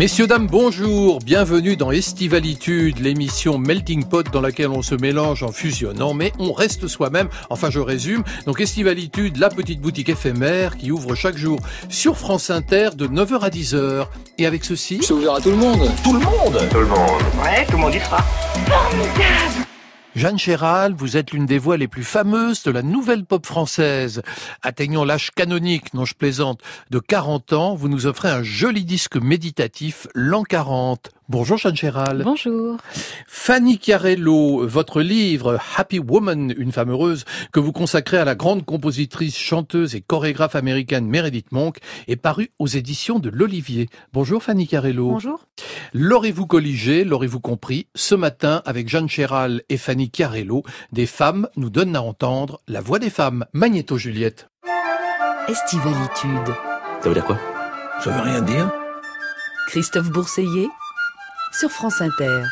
[0.00, 1.18] Messieurs, dames, bonjour.
[1.18, 6.54] Bienvenue dans Estivalitude, l'émission Melting Pot dans laquelle on se mélange en fusionnant, mais on
[6.54, 7.28] reste soi-même.
[7.50, 8.24] Enfin, je résume.
[8.46, 11.60] Donc, Estivalitude, la petite boutique éphémère qui ouvre chaque jour
[11.90, 14.06] sur France Inter de 9h à 10h.
[14.38, 15.00] Et avec ceci...
[15.02, 15.90] C'est ouvert à tout le monde.
[16.02, 17.20] Tout le monde Tout le monde.
[17.44, 18.24] Ouais, tout le monde y sera.
[20.16, 24.22] Jeanne Chéral, vous êtes l'une des voix les plus fameuses de la nouvelle pop française.
[24.60, 26.60] Atteignant l'âge canonique, non je plaisante,
[26.90, 31.10] de 40 ans, vous nous offrez un joli disque méditatif, l'an 40.
[31.30, 32.22] Bonjour Jeanne Chéral.
[32.24, 32.76] Bonjour.
[33.28, 38.64] Fanny Chiarello, votre livre Happy Woman, une femme heureuse, que vous consacrez à la grande
[38.64, 43.88] compositrice, chanteuse et chorégraphe américaine Meredith Monk, est paru aux éditions de l'Olivier.
[44.12, 45.08] Bonjour Fanny Chiarello.
[45.08, 45.46] Bonjour.
[45.92, 51.70] L'aurez-vous colligé, l'aurez-vous compris, ce matin avec Jeanne Chéral et Fanny Chiarello, des femmes nous
[51.70, 53.46] donnent à entendre la voix des femmes.
[53.52, 54.48] Magnéto Juliette.
[55.46, 56.56] Estivalitude.
[57.00, 57.38] Ça veut dire quoi?
[58.02, 58.72] Ça veut rien dire.
[59.68, 60.66] Christophe Bourseiller
[61.52, 62.42] sur France Inter.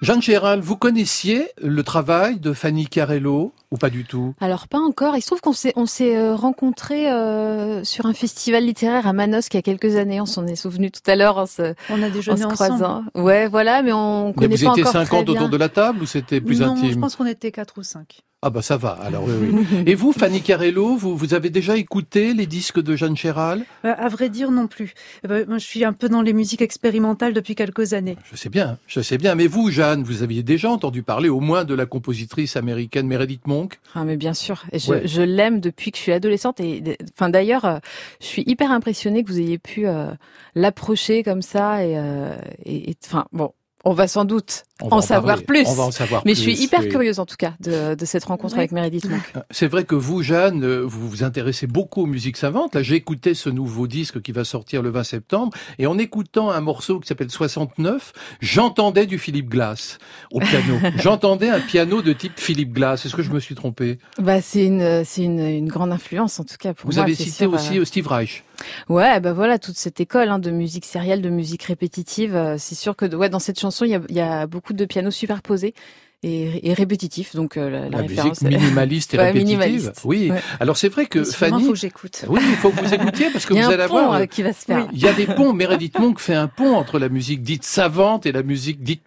[0.00, 4.32] Jeanne Chéral, vous connaissiez le travail de Fanny Chiarello ou pas du tout?
[4.40, 5.16] Alors pas encore.
[5.16, 9.12] Il se trouve qu'on s'est on s'est euh, rencontrés euh, sur un festival littéraire à
[9.12, 10.20] Manosque il y a quelques années.
[10.20, 12.54] On s'en est souvenu tout à l'heure en se, On a en déjeuné se ensemble.
[12.54, 13.04] croisant.
[13.16, 15.34] Ouais, voilà, mais on Mais connaît vous pas étiez encore très 50 bien.
[15.34, 16.92] autour de la table ou c'était plus non, intime?
[16.92, 18.20] je pense qu'on était quatre ou cinq.
[18.40, 19.82] Ah bah ça va, alors oui, oui.
[19.84, 23.64] Et vous, Fanny Chiarello, vous, vous avez déjà écouté les disques de Jeanne Chéral?
[23.84, 24.94] Euh, à vrai dire, non plus.
[25.24, 28.16] Euh, bah, moi, je suis un peu dans les musiques expérimentales depuis quelques années.
[28.30, 29.34] Je sais bien, je sais bien.
[29.34, 33.44] Mais vous, Jeanne, vous aviez déjà entendu parler au moins de la compositrice américaine Meredith
[33.48, 33.80] Monk?
[33.96, 35.02] Ah mais bien sûr, Et je, Ouais.
[35.04, 37.78] je l'aime depuis que je suis adolescente et enfin d'ailleurs euh,
[38.20, 40.12] je suis hyper impressionnée que vous ayez pu euh,
[40.54, 43.50] l'approcher comme ça et euh, et et- enfin bon,
[43.84, 45.44] on va sans doute va en savoir parler.
[45.64, 45.66] plus.
[45.68, 46.38] On va en savoir mais plus.
[46.44, 46.88] je suis hyper oui.
[46.88, 48.60] curieuse en tout cas de, de cette rencontre Oui.
[48.60, 49.22] avec Meredith Monk.
[49.50, 52.74] C'est vrai que vous, Jeanne, euh, vous vous intéressez beaucoup aux musiques savantes.
[52.74, 56.50] Là, j'ai écouté ce nouveau disque qui va sortir le 20 septembre, et en écoutant
[56.50, 59.98] un morceau qui s'appelle 69, j'entendais du Philippe Glass
[60.32, 60.78] au piano.
[60.96, 63.04] j'entendais un piano de type Philippe Glass.
[63.06, 66.44] Est-ce que je me suis trompé Bah c'est une c'est une, une grande influence en
[66.44, 67.04] tout cas pour Vous moi.
[67.04, 68.44] avez c'est cité sûr, aussi euh, euh, Steve Reich.
[68.88, 72.34] Ouais, bah voilà, toute cette école hein, de musique sérielle, de musique répétitive.
[72.34, 74.72] euh, c'est sûr que ouais, dans cette chanson, il y a, il y a beaucoup
[74.72, 75.74] de pianos superposés
[76.24, 77.36] et, et répétitifs.
[77.36, 78.42] Donc euh, la, la La référence.
[78.42, 79.58] musique minimaliste et Ouais, répétitive.
[79.58, 80.00] minimaliste.
[80.04, 80.30] Oui.
[80.32, 80.40] Ouais.
[80.58, 81.64] Alors c'est vrai que Fanny.
[81.64, 82.24] faut que j'écoute.
[82.28, 83.96] Oui, il faut que vous écoutiez parce que il y vous a allez un pont
[83.98, 84.14] avoir.
[84.20, 84.88] euh, qui va se faire.
[84.92, 85.52] Il y a des ponts.
[85.52, 89.02] Meredith Monk fait un pont entre la musique dite savante et la musique dite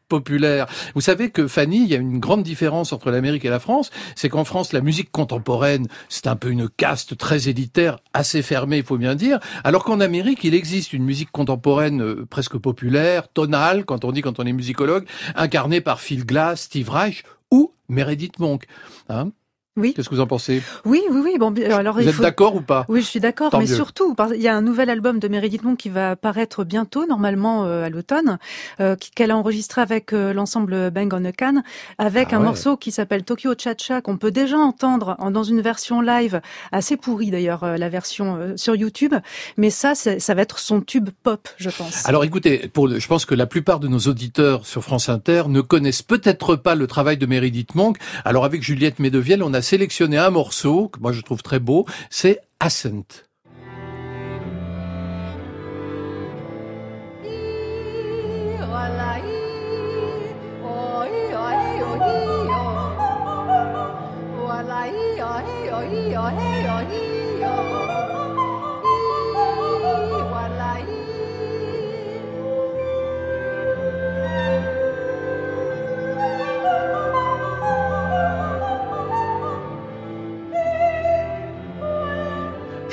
[0.96, 3.92] Vous savez que Fanny, il y a une grande différence entre l'Amérique et la France.
[4.16, 8.78] C'est qu'en France, la musique contemporaine, c'est un peu une caste très élitaire, assez fermée,
[8.78, 9.40] il faut bien dire.
[9.64, 14.22] Alors qu'en Amérique, il existe une musique contemporaine euh, presque populaire, tonale, quand on dit,
[14.22, 15.06] quand on est musicologue,
[15.36, 18.66] incarnée par Phil Glass, Steve Reich ou Meredith Monk.
[19.10, 19.32] Hein
[19.78, 19.94] Oui.
[19.94, 20.62] Qu'est-ce que vous en pensez?
[20.84, 21.38] Oui, oui, oui.
[21.40, 22.22] Bon, alors Vous êtes faut.
[22.22, 22.86] d'accord ou pas?
[22.90, 23.66] Oui, je suis d'accord, mais mieux.
[23.74, 27.64] surtout, il y a un nouvel album de Meredith Monk qui va paraître bientôt, normalement
[27.64, 28.38] euh, à l'automne,
[28.82, 31.64] euh, qu'elle a enregistré avec euh, l'ensemble Bang on a Can,
[31.98, 32.46] avec Ah un ouais.
[32.48, 36.42] morceau qui s'appelle Tokyo Cha-Cha, qu'on peut déjà entendre en- dans une version live,
[36.74, 39.14] assez pourrie d'ailleurs, la version sur YouTube,
[39.56, 42.06] mais ça, ça va être son tube pop, je pense.
[42.06, 45.44] Alors écoutez, pour le- je pense que la plupart de nos auditeurs sur France Inter
[45.48, 47.98] ne connaissent peut-être pas le travail de Meredith Monk.
[48.26, 51.86] Alors avec Juliette Medevielle, on a sélectionné un morceau que moi je trouve très beau,
[52.10, 53.06] c'est Ascent.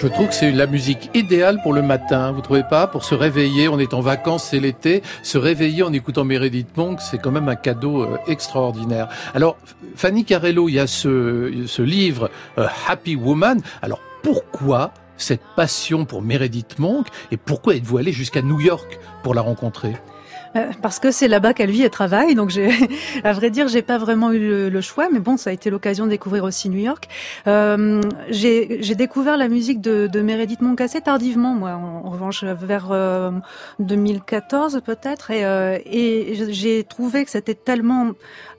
[0.00, 2.86] Je trouve que c'est la musique idéale pour le matin, vous trouvez pas?
[2.86, 7.00] Pour se réveiller, on est en vacances, c'est l'été, se réveiller en écoutant Meredith Monk,
[7.00, 9.08] c'est quand même un cadeau euh, extraordinaire.
[9.34, 9.56] Alors,
[9.96, 13.60] Fanny Carello, il y a ce, ce livre euh, Happy Woman.
[13.82, 19.34] Alors, pourquoi cette passion pour Meredith Monk et pourquoi êtes-vous allé jusqu'à New York pour
[19.34, 19.94] la rencontrer?
[20.56, 22.52] Euh, Parce que c'est là-bas qu'elle vit et travaille, donc
[23.24, 26.04] à vrai dire, j'ai pas vraiment eu le, choix, mais bon, ça a été l'occasion
[26.04, 27.08] de découvrir aussi New York.
[27.46, 28.00] Euh,
[28.30, 33.30] j'ai, découvert la musique de, de Meredith Monk assez tardivement, moi, en, revanche, vers euh,
[33.78, 35.78] 2014 peut-être, et, euh,
[36.48, 38.12] j'ai trouvé que c'était tellement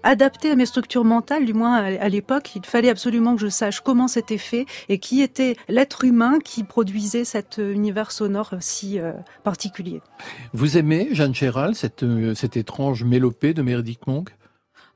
[0.03, 3.81] adapté à mes structures mentales, du moins à, l'époque, il fallait absolument que je sache
[3.81, 9.12] comment c'était fait et qui était l'être humain qui produisait cet univers sonore si euh,
[9.44, 10.01] particulier.
[10.53, 14.30] Vous aimez, Jeanne Chéral, cette, euh, cette étrange mélopée de Meredith Monk?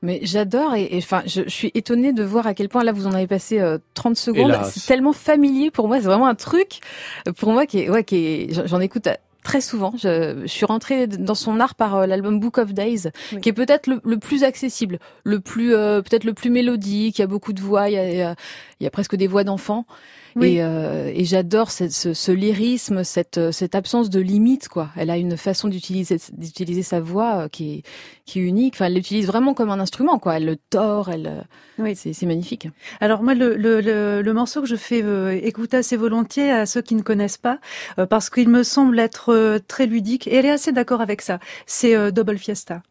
[0.02, 3.06] Mais j'adore et enfin je, je suis étonnée de voir à quel point là vous
[3.06, 4.54] en avez passé euh, 30 secondes.
[4.64, 6.80] C'est tellement familier pour moi, c'est vraiment un truc
[7.26, 9.94] euh, pour moi qui est ouais qui est j'en écoute à- très souvent.
[9.96, 13.40] Je, je, suis rentrée dans son art par euh, l'album Book of Days, oui.
[13.40, 17.18] qui est peut-être le, le, plus accessible, le plus euh, peut-être le plus mélodique.
[17.18, 18.34] Il y a beaucoup de voix, il y a,
[18.80, 19.86] il y a presque des voix d'enfants.
[20.36, 20.54] Oui.
[20.56, 24.90] Et, euh, et j'adore ce, ce, lyrisme, cette, cette absence de limite, quoi.
[24.96, 27.82] Elle a une façon d'utiliser d'utiliser sa voix qui est,
[28.26, 28.74] qui est unique.
[28.74, 30.36] Enfin, elle l'utilise vraiment comme un instrument, quoi.
[30.36, 31.46] Elle le tord, elle.
[31.78, 31.94] Oui.
[31.96, 32.68] C'est magnifique.
[33.00, 36.66] Alors moi, le, le, le, le, morceau que je fais euh, écouter assez volontiers à
[36.66, 37.58] ceux qui ne connaissent pas,
[37.98, 41.22] euh, parce qu'il me semble être euh, très ludique, et elle est assez d'accord avec
[41.22, 41.38] ça.
[41.66, 42.82] C'est Double Fiesta.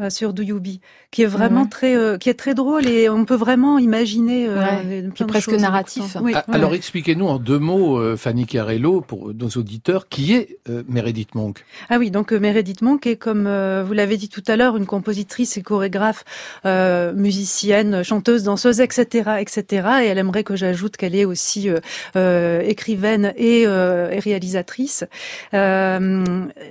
[0.00, 0.80] Euh, sur Do You Be,
[1.12, 1.68] qui est vraiment ouais.
[1.68, 5.26] très, euh, qui est très drôle et on peut vraiment imaginer euh, ouais, qui est
[5.26, 6.16] presque narratif.
[6.20, 6.76] Oui, Alors ouais.
[6.76, 11.64] expliquez-nous en deux mots, euh, Fanny Carello, pour nos auditeurs, qui est euh, Meredith Monk?
[11.90, 15.56] Ah oui, donc Meredith Monk est comme vous l'avez dit tout à l'heure, une compositrice
[15.58, 16.24] et chorégraphe,
[16.64, 19.88] musicienne, chanteuse, danseuse, etc., etc.
[20.02, 21.68] Et elle aimerait que j'ajoute qu'elle est aussi
[22.16, 25.04] écrivaine et, et réalisatrice.
[25.52, 26.24] Elle,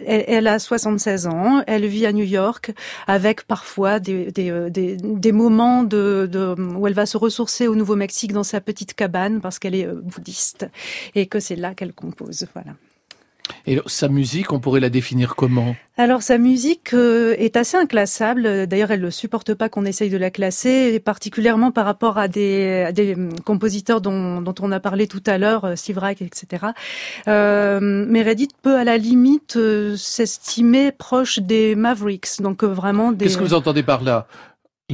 [0.06, 2.74] elle, a 76 ans, elle vit à New York
[3.14, 7.76] avec parfois des, des, des, des moments de, de, où elle va se ressourcer au
[7.76, 10.66] Nouveau-Mexique dans sa petite cabane parce qu'elle est bouddhiste
[11.14, 12.48] et que c'est là qu'elle compose.
[12.54, 12.74] Voilà.
[13.66, 15.76] Et sa musique, on pourrait la définir comment?
[15.96, 18.68] Alors sa musique euh, est assez inclassable.
[18.68, 22.84] D'ailleurs, elle ne supporte pas qu'on essaye de la classer, particulièrement par rapport à des,
[22.88, 23.16] à des
[23.46, 26.68] compositeurs dont, dont, on a parlé tout à l'heure, Steve Reich, etc.
[27.28, 33.26] Euh, Meredith peut à la limite euh, s'estimer proche des Mavericks, donc euh, vraiment des.
[33.26, 34.28] Qu'est-ce que vous entendez par là?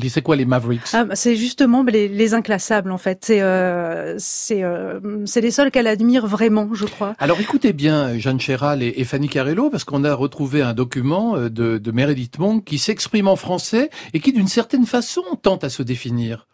[0.07, 0.81] C'est quoi les Mavericks?
[0.93, 3.19] Ah, C'est justement les, les, inclassables en fait.
[3.25, 4.99] C'est euh, c'est euh,
[5.35, 7.15] les seuls qu'elle admire vraiment, je crois.
[7.19, 11.35] Alors écoutez bien Jeanne Chéral et, et Fanny Carello parce qu'on a retrouvé un document
[11.35, 15.63] euh, de, de Meredith Monk qui s'exprime en français et qui d'une certaine façon tente
[15.65, 16.47] à se définir.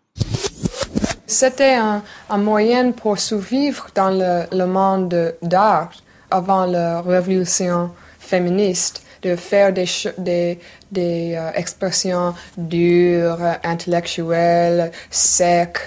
[1.28, 5.92] C'était un, un, moyen pour survivre dans le, le monde d'art
[6.32, 9.88] avant la révolution féministe de faire des,
[10.20, 10.60] des,
[10.92, 15.80] des euh, expressions dures, intellectuelles, secs,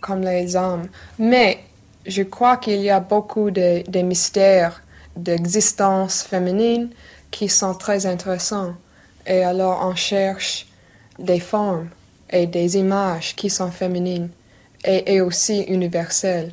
[0.00, 0.88] comme les hommes.
[1.18, 1.60] Mais
[2.04, 4.82] je crois qu'il y a beaucoup de, de mystères
[5.14, 6.90] d'existence féminine
[7.30, 8.74] qui sont très intéressants.
[9.26, 10.66] Et alors on cherche
[11.18, 11.88] des formes
[12.30, 14.30] et des images qui sont féminines
[14.84, 16.50] et, et aussi universelles.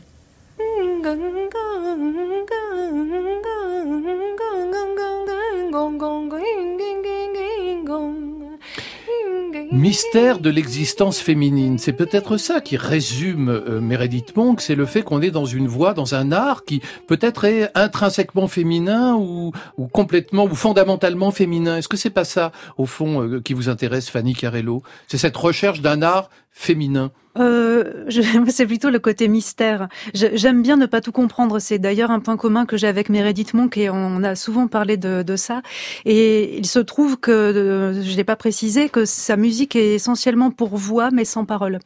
[9.71, 15.04] Mystère de l'existence féminine, c'est peut-être ça qui résume euh, Meredith Monk, c'est le fait
[15.04, 19.86] qu'on est dans une voie, dans un art qui peut-être est intrinsèquement féminin ou, ou,
[19.86, 21.77] complètement ou fondamentalement féminin.
[21.77, 24.81] Est-ce que c'est pas ça, au fond, euh, qui vous intéresse, Fanny Carello?
[25.07, 28.06] C'est cette recherche d'un art féminin euh,
[28.47, 29.88] c'est plutôt le côté mystère.
[30.13, 31.59] J'aime bien ne pas tout comprendre.
[31.59, 34.97] C'est d'ailleurs un point commun que j'ai avec Meredith Monk et on a souvent parlé
[34.97, 35.61] de, de ça.
[36.06, 40.51] Et il se trouve que, euh, je l'ai pas précisé, que sa musique est essentiellement
[40.51, 41.79] pour voix mais sans parole.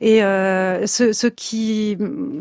[0.00, 1.96] Et euh, ce, ce, qui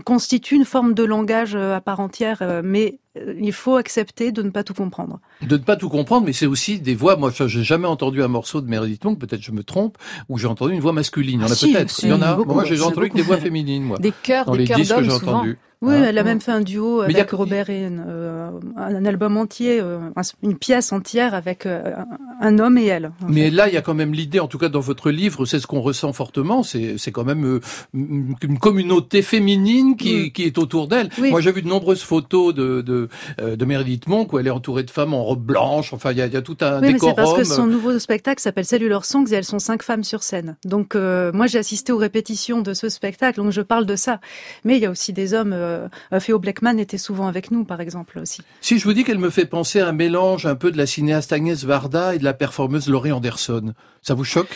[0.06, 3.00] constitue une forme de langage euh, à part entière, euh, mais
[3.40, 5.20] il faut accepter de ne pas tout comprendre.
[5.42, 7.16] De ne pas tout comprendre, mais c'est aussi des voix.
[7.16, 9.98] Moi, j'ai jamais entendu un morceau de Meredith Monk, peut-être je me trompe,
[10.30, 11.40] où j'ai entendu une voix masculine.
[11.40, 11.90] Il y en a si, peut-être.
[11.90, 12.36] Si, il y en a.
[12.36, 13.98] Beaucoup, moi, j'ai entendu que des voix féminines, moi.
[14.00, 15.58] Des chœurs, dans des les chœurs disques que j'ai entendus.
[15.82, 19.06] Oui, Hein elle a même fait un duo Mais avec a- Robert et euh, un
[19.06, 20.00] album entier, euh,
[20.44, 21.94] une pièce entière avec euh,
[22.42, 23.12] un homme et elle.
[23.30, 23.50] Mais fait.
[23.52, 25.68] là, il y a quand même l'idée, en tout cas dans votre livre, c'est ce
[25.68, 27.62] qu'on ressent fortement, c'est quand même
[27.94, 30.32] une communauté féminine qui, Mm.
[30.32, 31.10] qui est autour d'elle.
[31.18, 31.30] Oui.
[31.32, 33.08] Moi, j'ai vu de nombreuses photos de, de,
[33.56, 35.94] de Meredith Monk où elle est entourée de femmes en robe blanche.
[35.94, 37.16] Enfin, il y a, il y a tout un Oui, mais c'est décorum.
[37.16, 40.58] parce que son nouveau spectacle s'appelle Cellular Songs et elles sont cinq femmes sur scène.
[40.66, 44.20] Donc moi j'ai assisté aux répétitions de ce spectacle, donc je parle de ça.
[44.66, 45.56] Mais il y a aussi des hommes.
[45.70, 48.42] Euh, Theo Blackman était souvent avec nous, par exemple aussi.
[48.62, 50.86] Si je vous dis qu'elle me fait penser à un mélange un peu de la
[50.86, 54.50] cinéaste Agnès Varda et de la performeuse Laurie Anderson, ça vous choque?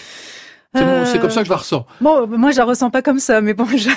[0.76, 1.86] C'est comme ça que je la ressens.
[2.02, 3.90] Bon, moi je la ressens pas comme ça, mais bon, je, je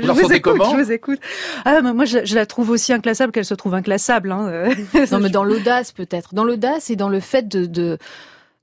[0.08, 0.72] vous ressentez écoute, comment?
[0.76, 1.20] je vous écoute.
[1.64, 4.32] Ah, mais moi je, je la trouve aussi inclassable qu'elle se trouve inclassable.
[4.32, 4.48] Hein.
[4.48, 4.74] euh.
[5.12, 6.34] Non, mais dans l'audace peut-être.
[6.34, 7.98] Dans l'audace et dans le fait de, de,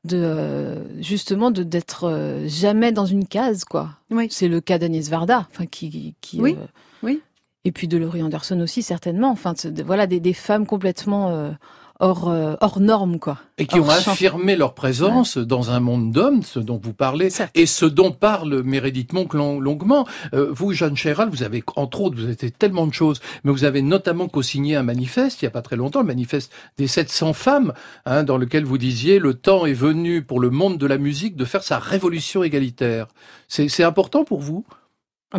[0.03, 3.91] de euh, justement de d'être euh, jamais dans une case, quoi.
[4.11, 4.27] Oui.
[4.29, 6.65] C'est le cas d'Agnès Varda, enfin qui, qui Oui, euh,
[7.03, 7.21] oui.
[7.65, 9.31] Et puis de Laurie Anderson aussi certainement.
[9.31, 11.51] Enfin, de- voilà des, des femmes complètement euh,
[11.99, 13.39] hors euh, hors normes, quoi.
[13.57, 14.11] Et qui ont champ.
[14.11, 17.51] affirmé leur présence dans un monde d'hommes, ce dont vous parlez, Certes.
[17.55, 20.05] et ce dont parle Meredith Monk long- longuement.
[20.33, 23.51] Euh, vous, Jeanne Chéral, vous avez, entre autres, vous avez fait tellement de choses, mais
[23.51, 26.87] vous avez notamment co-signé un manifeste, il n'y a pas très longtemps, le manifeste des
[26.87, 27.73] 700 femmes,
[28.05, 31.35] hein, dans lequel vous disiez, le temps est venu pour le monde de la musique
[31.37, 33.07] de faire sa révolution égalitaire.
[33.47, 34.65] C'est important pour vous?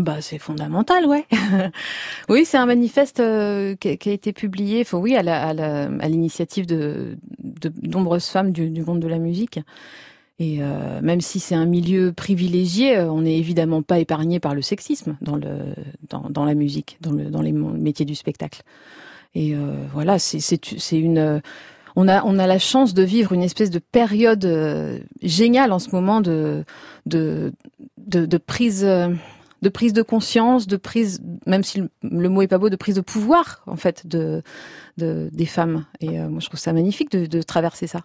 [0.00, 1.25] Bah, c'est fondamental, ouais.
[2.29, 8.26] oui, c'est un manifeste euh, qui, a, été publié, oui, à l'initiative de, de nombreuses
[8.26, 9.61] femmes du, monde de la musique.
[10.38, 14.61] Et euh, même si c'est un milieu privilégié, on n'est évidemment pas épargné par le
[14.61, 15.75] sexisme dans, le,
[16.11, 18.62] dans, dans la musique, dans, le, dans les métiers du spectacle.
[19.35, 21.41] Et euh, voilà, c'est une
[21.97, 25.79] on a, on a la chance de vivre une espèce de période euh, géniale en
[25.79, 26.65] ce moment de,
[27.07, 27.53] de,
[27.97, 29.09] de, prise euh,
[29.63, 32.97] de prise de conscience, de prise, même si le, mot est pas beau, de prise
[32.97, 34.43] de pouvoir en fait de,
[34.97, 35.87] de des femmes.
[36.01, 38.03] Et euh, moi, je trouve ça magnifique de, de, traverser ça,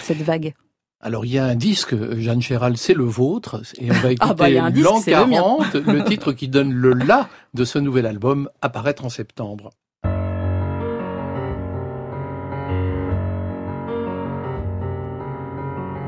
[0.00, 0.54] cette vague.
[1.00, 4.30] Alors il y a un disque, Jeanne Chéral, c'est le vôtre, et on va écouter
[4.30, 8.48] ah bah, l'an 40, le, le titre qui donne le la de ce nouvel album,
[8.62, 9.70] apparaître en septembre.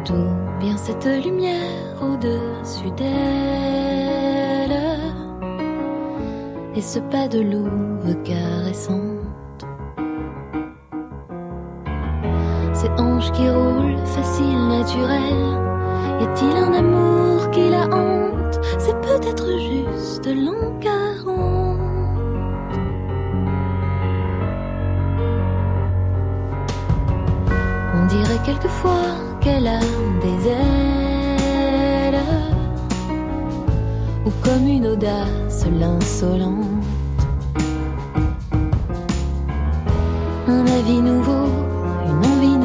[0.07, 4.26] D'où vient cette lumière au-dessus d'elle?
[6.77, 9.65] Et ce pas de louve caressante.
[12.75, 15.39] Ces hanches qui roulent, facile, naturel.
[16.21, 18.61] Y a-t-il un amour qui la hante?
[18.79, 20.67] C'est peut-être juste l'an
[27.99, 30.86] On dirait quelquefois qu'elle a des ailes,
[34.47, 36.85] comme une audace l'insolente.
[40.47, 41.49] Un avis nouveau,
[42.07, 42.56] une envie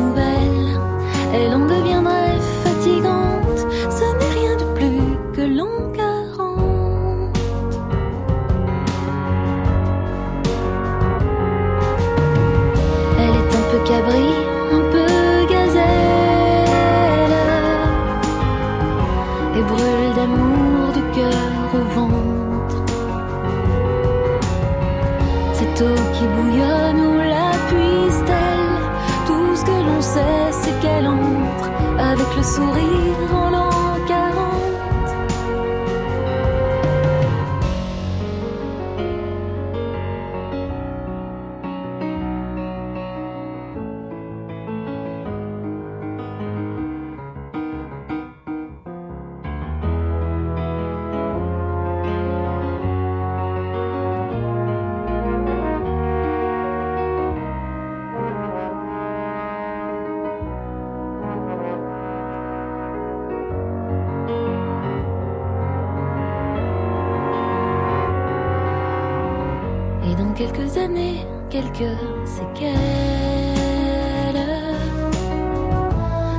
[70.41, 72.73] quelques années, quelques séquelles.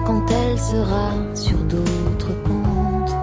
[0.04, 3.14] Quand elle sera sur d'autres pentes,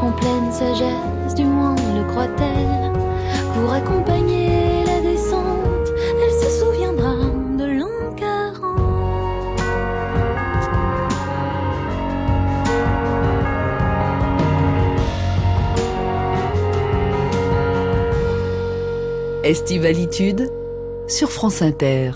[0.00, 2.75] en pleine sagesse, du moins le croit-elle,
[19.46, 20.50] Estivalitude
[21.06, 22.14] sur France Inter.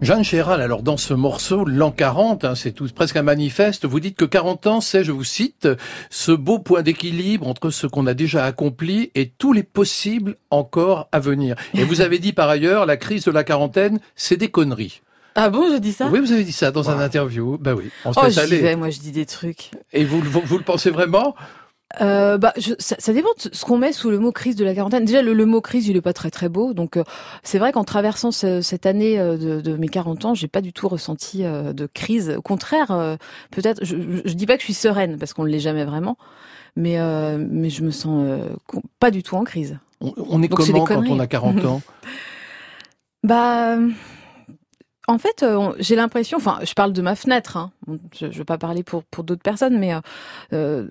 [0.00, 4.00] Jeanne Chéral, alors dans ce morceau, l'an 40, hein, c'est tout presque un manifeste, vous
[4.00, 5.68] dites que 40 ans, c'est, je vous cite,
[6.10, 11.08] ce beau point d'équilibre entre ce qu'on a déjà accompli et tous les possibles encore
[11.12, 11.54] à venir.
[11.74, 15.00] Et vous avez dit par ailleurs, la crise de la quarantaine, c'est des conneries.
[15.36, 16.08] Ah bon, je dis ça?
[16.12, 17.56] Oui, vous avez dit ça dans un interview.
[17.56, 19.70] Ben oui, on se oh, Vais, moi je dis des trucs.
[19.92, 21.36] Et vous, vous le pensez vraiment?
[22.00, 24.64] Euh, bah, je, ça, ça, dépend de ce qu'on met sous le mot crise de
[24.64, 25.04] la quarantaine.
[25.04, 26.74] Déjà, le, mot crise, il est pas très très beau.
[26.74, 27.04] Donc, euh,
[27.42, 30.72] c'est vrai qu'en traversant cette année euh, de, de, mes 40 ans, j'ai pas du
[30.72, 32.34] tout ressenti de crise.
[32.36, 33.16] Au contraire,
[33.50, 36.16] peut-être, je, je, dis pas que je suis sereine parce qu'on ne l'est jamais vraiment,
[36.76, 36.98] mais
[37.38, 38.40] mais je me sens
[38.98, 39.78] pas du tout en crise.
[40.00, 41.82] On, on est comment quand on a 40 ans?
[43.22, 43.78] Bah
[45.06, 47.70] en fait, euh, j'ai l'impression, enfin, je parle de ma fenêtre, hein.
[48.12, 50.00] je ne veux pas parler pour, pour d'autres personnes, mais euh,
[50.52, 50.88] euh,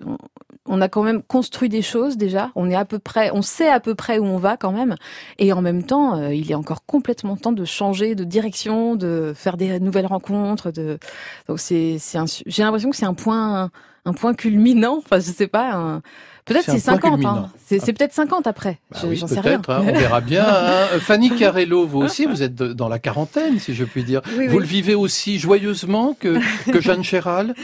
[0.66, 3.68] on a quand même construit des choses déjà, on est à peu près, on sait
[3.68, 4.94] à peu près où on va quand même,
[5.38, 9.56] et en même temps, il est encore complètement temps de changer de direction, de faire
[9.56, 10.98] des nouvelles rencontres, de...
[11.48, 13.70] donc c'est, c'est j'ai l'impression que c'est un point,
[14.04, 16.00] un point culminant, enfin, je sais pas,
[16.46, 17.36] Peut-être c'est c'est un point 50, culminant.
[17.46, 17.50] hein.
[17.66, 18.78] c'est c'est peut-être 50 après.
[18.90, 19.58] Bah oui, J'en sais rien.
[19.60, 20.44] peut-être, hein, on verra bien.
[20.46, 20.70] hein.
[20.94, 24.20] Euh, Fanny Carello, vous aussi, vous êtes de- dans la quarantaine, si je puis dire.
[24.36, 24.60] Oui, vous oui.
[24.60, 26.38] le vivez aussi joyeusement que,
[26.70, 27.54] que Jeanne Chéral?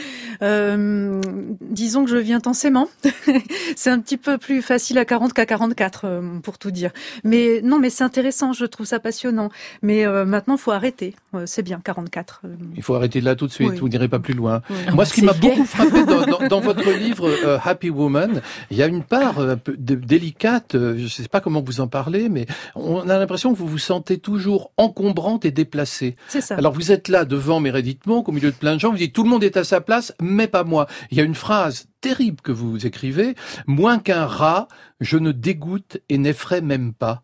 [0.41, 1.21] Euh,
[1.61, 2.89] disons que je viens intensément.
[3.75, 6.91] c'est un petit peu plus facile à 40 qu'à 44, euh, pour tout dire.
[7.23, 9.49] Mais non, mais c'est intéressant, je trouve ça passionnant.
[9.83, 11.15] Mais euh, maintenant, faut arrêter.
[11.45, 12.41] C'est bien, 44.
[12.45, 12.47] euh.
[12.75, 13.77] Il faut arrêter là tout de suite, Oui.
[13.79, 14.61] vous n'irez pas plus loin.
[14.69, 14.75] Oui.
[14.93, 18.77] Moi, ce qui m'a beaucoup frappé dans, dans- dans votre livre euh, Happy Woman, il
[18.77, 21.61] y a une part euh, un peu dé- délicate, euh, je ne sais pas comment
[21.61, 26.15] vous en parlez, mais on a l'impression que vous vous sentez toujours encombrante et déplacée.
[26.29, 26.55] C'est ça.
[26.55, 29.13] Alors vous êtes là devant Meredith Monk, au milieu de plein de gens, vous dites
[29.13, 30.87] tout le monde est à sa place, mais pas moi.
[31.11, 33.35] Il y a une phrase terrible que vous écrivez,
[33.67, 34.67] moins qu'un rat,
[34.99, 37.21] je ne dégoûte et n'effraie même pas.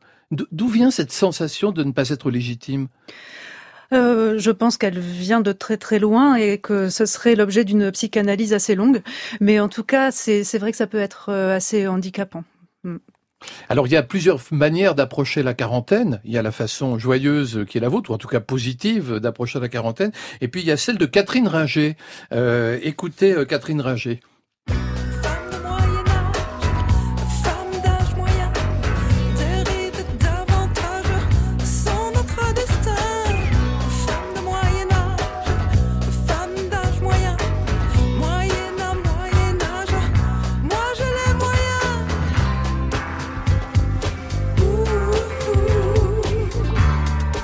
[0.51, 2.89] D'où vient cette sensation de ne pas être légitime?
[3.93, 7.91] Euh, je pense qu'elle vient de très très loin et que ce serait l'objet d'une
[7.91, 9.01] psychanalyse assez longue.
[9.39, 12.43] Mais en tout cas, c'est vrai que ça peut être euh, assez handicapant.
[13.69, 16.21] Alors il y a plusieurs manières d'approcher la quarantaine.
[16.23, 19.19] Il y a la façon joyeuse qui est la vôtre, ou en tout cas positive
[19.19, 20.11] d'approcher la quarantaine.
[20.41, 21.95] Et puis il y a celle de Catherine Ringer.
[22.33, 24.21] Euh, écoutez Catherine Ringer.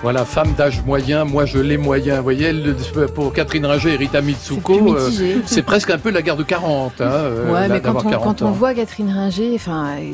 [0.04, 2.18] Voilà, femme d'âge moyen, moi je l'ai moyen.
[2.18, 2.76] Vous voyez, le-
[3.08, 6.36] pour Catherine Ringer et Rita C'est Mitsuko, plus euh, c'est presque un peu la guerre
[6.36, 7.00] de 40.
[7.00, 8.52] Hein, euh, Ouais, là, mais quand on, 40 quand on ans.
[8.52, 10.12] voit Catherine Ringer, enfin, euh,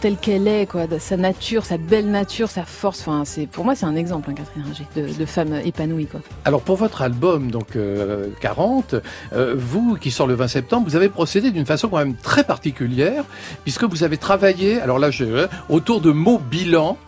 [0.00, 3.76] telle qu'elle est, quoi, sa nature, sa belle nature, sa force, enfin, c'est pour moi
[3.76, 6.18] c'est un exemple, hein, Catherine Ringer, de, de femme épanouie, quoi.
[6.44, 8.96] Alors pour votre album, donc euh, 40,
[9.32, 12.42] euh, vous qui sort le 20 septembre, vous avez procédé d'une façon quand même très
[12.42, 13.22] particulière,
[13.62, 16.98] puisque vous avez travaillé, alors là, je, euh, autour de mots bilan.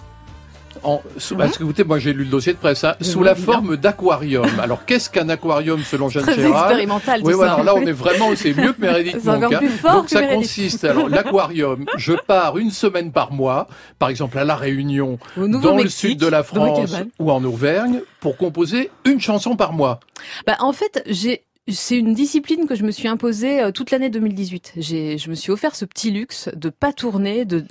[0.85, 3.35] En, sous, parce que écoutez, moi j'ai lu le dossier de presse, hein, sous la
[3.35, 4.47] forme d'aquarium.
[4.61, 7.93] Alors qu'est-ce qu'un aquarium selon Jeanne Très Chéral expérimental, Oui, voilà, alors là on est
[7.93, 9.53] vraiment, c'est mieux que Meredith Monk.
[9.53, 9.61] hein.
[9.93, 14.57] Donc ça consiste, alors l'aquarium, je pars une semaine par mois, par exemple à La
[14.57, 19.73] Réunion, dans le sud de la France ou en Auvergne, pour composer une chanson par
[19.73, 20.01] mois.
[20.47, 24.11] Bah, en fait, j'ai c'est une discipline que je me suis imposée euh, toute l'année
[24.11, 24.73] 2018.
[24.79, 27.65] J'ai, je me suis offert ce petit luxe de pas tourner, de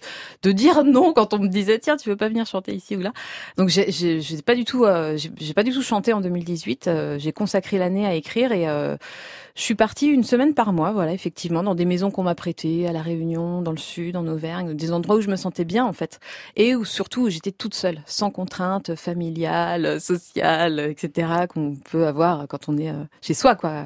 [0.43, 3.01] de dire non quand on me disait tiens tu veux pas venir chanter ici ou
[3.01, 3.12] là.
[3.58, 6.88] Donc j'ai, j'ai, j'ai pas du tout, euh, j'ai, pas du tout chanté en 2018.
[6.88, 8.95] Euh, j'ai consacré l'année à écrire et euh,
[9.55, 12.87] je suis partie une semaine par mois, voilà effectivement dans des maisons qu'on m'a prêtées,
[12.87, 15.85] à la Réunion, dans le sud, en Auvergne, des endroits où je me sentais bien
[15.85, 16.19] en fait
[16.55, 21.27] et où surtout où j'étais toute seule, sans contraintes familiales, sociales, etc.
[21.49, 23.83] qu'on peut avoir quand on est euh, chez soi, quoi.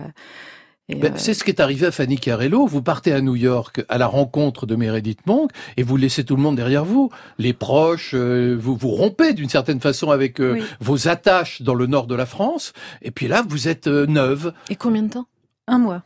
[0.88, 2.68] Et, Ben, euh, C'est ce qui est arrivé à Fanny Carello.
[2.68, 6.36] Vous partez à New York à la rencontre de Meredith Monk et vous laissez tout
[6.36, 7.10] le monde derrière vous.
[7.40, 10.64] Les proches, euh, vous vous rompez d'une certaine façon avec euh, Oui.
[10.82, 12.72] vos attaches dans le nord de la France.
[13.02, 14.54] Et puis là, vous êtes neuve.
[14.70, 15.26] Et combien de temps?
[15.68, 16.04] Un mois.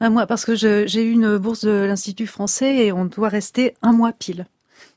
[0.00, 3.74] Un mois, parce que j'ai eu une bourse de l'Institut français et on doit rester
[3.82, 4.46] un mois pile.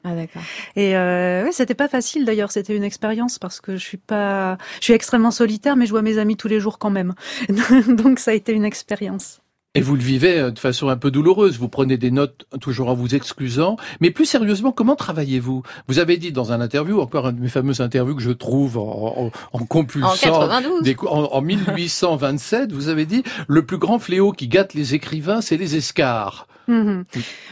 [0.06, 0.42] Ah d'accord.
[0.76, 4.86] Et euh, c'était pas facile d'ailleurs, c'était une expérience parce que je suis pas, je
[4.86, 7.14] suis extrêmement solitaire, mais je vois mes amis tous les jours quand même.
[7.88, 9.43] Donc ça a été une expérience.
[9.76, 11.58] Et vous le vivez euh, de façon un peu douloureuse.
[11.58, 13.76] Vous prenez des notes toujours en vous excusant.
[14.02, 15.64] Mais plus sérieusement, comment travaillez-vous?
[15.88, 18.78] Vous avez dit dans un interview, encore une de mes fameuses interviews que je trouve
[18.78, 20.84] en, en, en compulsant, En 92.
[20.84, 24.94] des cou- en, en 1827, vous avez dit le plus grand fléau qui gâte les
[24.94, 26.46] écrivains, c'est les escarres.
[26.68, 27.04] Mhm.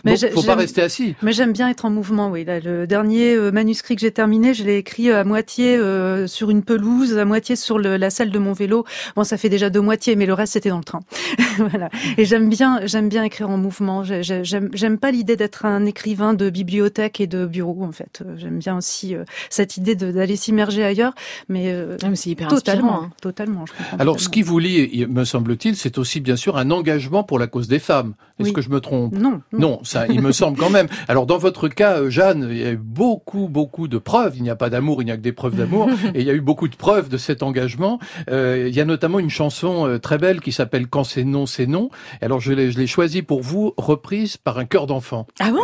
[0.06, 1.16] Mais Donc, faut pas rester assis.
[1.22, 2.46] Mais j'aime bien être en mouvement, oui.
[2.46, 6.50] Là, le dernier euh, manuscrit que j'ai terminé, je l'ai écrit à moitié euh, sur
[6.50, 8.86] une pelouse, à moitié sur le- la selle de mon vélo.
[9.16, 11.02] Bon, ça fait déjà deux moitiés, mais le reste c'était dans le train.
[11.58, 11.90] voilà.
[12.18, 14.04] Et j'aime bien, j'aime bien écrire en mouvement.
[14.04, 18.22] J'ai- j'ai- J'aime, pas l'idée d'être un écrivain de bibliothèque et de bureau, en fait.
[18.26, 21.14] Euh, J'aime bien aussi euh, cette idée d'aller s'immerger ailleurs,
[21.50, 23.06] mais, euh, Ah, mais c'est hyper totalement, inspirant.
[23.08, 23.12] hein.
[23.22, 23.66] totalement.
[23.66, 27.40] Je Alors, ce qui vous lie, me semble-t-il, c'est aussi bien sûr un engagement pour
[27.40, 28.14] la cause des femmes.
[28.42, 28.54] Est-ce Oui.
[28.54, 29.16] que je me trompe?
[29.18, 29.60] Non, non.
[29.60, 30.88] Non, ça, il me semble quand même.
[31.08, 34.34] Alors, dans votre cas, euh, Jeanne, il y a eu beaucoup, beaucoup de preuves.
[34.36, 35.90] Il n'y a pas d'amour, il n'y a que des preuves d'amour.
[36.14, 38.00] et il y a eu beaucoup de preuves de cet engagement.
[38.30, 41.46] Euh, il y a notamment une chanson euh, très belle qui s'appelle Quand c'est non,
[41.46, 41.90] c'est non.
[42.22, 45.28] Alors, je l'ai, je l'ai choisie pour vous, reprise par un chœur d'enfant.
[45.40, 45.64] Ah bon?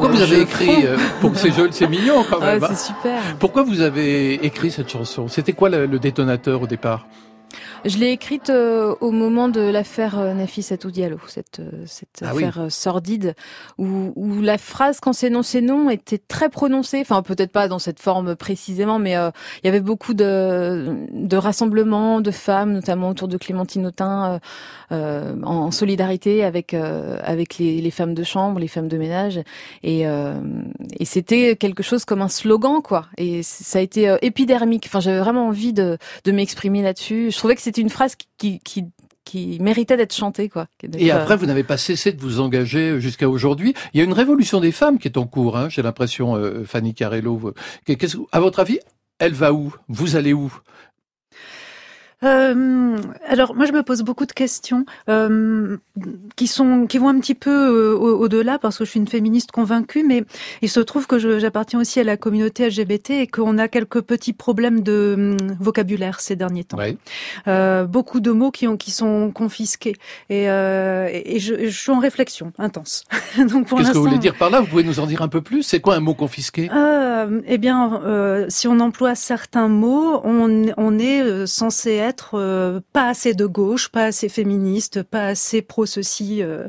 [0.00, 2.64] Pourquoi vous avez écrit, euh, pour que c'est joli, c'est mignon quand Ah, même.
[2.64, 2.68] hein.
[2.70, 3.20] C'est super.
[3.38, 5.28] Pourquoi vous avez écrit cette chanson?
[5.28, 7.06] C'était quoi le, le détonateur au départ?
[7.86, 12.30] Je l'ai écrite euh, au moment de l'affaire euh, Nafissatou Diallo, cette, euh, cette Ah
[12.30, 13.34] affaire euh, sordide,
[13.78, 16.98] où, où la phrase quand c'est non, c'est non était très prononcée.
[17.00, 19.30] Enfin, peut-être pas dans cette forme précisément, mais euh,
[19.62, 24.40] il y avait beaucoup de, de rassemblements de femmes, notamment autour de Clémentine Autain,
[24.90, 29.40] en, en solidarité avec euh, avec les, les femmes de chambre, les femmes de ménage,
[29.82, 30.34] et, euh,
[30.98, 33.06] et c'était quelque chose comme un slogan, quoi.
[33.16, 34.84] Et ça a été épidermique.
[34.86, 37.30] Enfin, j'avais vraiment envie de de m'exprimer là-dessus.
[37.30, 40.66] Je trouvais que c'était une phrase qui, qui, méritait d'être chantée, quoi.
[40.98, 43.74] Et après, vous n'avez pas cessé de vous engager jusqu'à aujourd'hui.
[43.94, 46.64] Il y a une révolution des femmes qui est en cours, hein, j'ai l'impression, euh,
[46.64, 47.54] Fanny Carello.
[47.84, 48.80] Qu'est-ce, à votre avis,
[49.20, 49.72] elle va où?
[49.86, 50.52] Vous allez où?
[52.22, 55.78] Euh, alors moi je me pose beaucoup de questions euh,
[56.36, 59.08] qui sont qui vont un petit peu euh, au- au-delà parce que je suis une
[59.08, 60.24] féministe convaincue, mais
[60.60, 64.34] il se trouve que j'appartiens aussi à la communauté LGBT et qu'on a quelques petits
[64.34, 66.76] problèmes de hum, vocabulaire ces derniers temps.
[66.76, 66.96] Ouais.
[67.48, 69.96] Euh, beaucoup de mots qui ont qui sont confisqués
[70.28, 73.04] et, euh, et je, je suis en réflexion intense.
[73.38, 74.60] Donc Qu'est-ce que vous voulez dire par là?
[74.60, 75.62] Vous pouvez nous en dire un peu plus?
[75.62, 76.68] C'est quoi un mot confisqué?
[76.74, 82.80] Euh, eh bien, euh, si on emploie certains mots, on, on est censé être euh,
[82.92, 86.42] pas assez de gauche, pas assez féministe, pas assez pro ceci.
[86.42, 86.66] euh,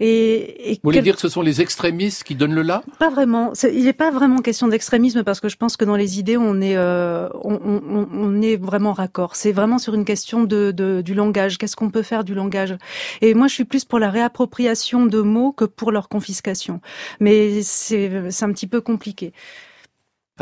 [0.00, 2.82] et, et Vous voulez quel- dire que ce sont les extrémistes qui donnent le là?
[2.98, 3.52] Pas vraiment.
[3.72, 6.60] Il n'est pas vraiment question d'extrémisme parce que je pense que dans les idées, on
[6.60, 9.36] est, euh, on, on- on est vraiment raccord.
[9.36, 11.58] C'est vraiment sur une question de, de- du langage.
[11.58, 12.76] Qu'est-ce qu'on peut faire du langage?
[13.20, 16.80] Et moi, je suis plus pour la réappropriation de mots que pour leur confiscation.
[17.20, 19.32] Mais c'est c'est un petit peu compliqué.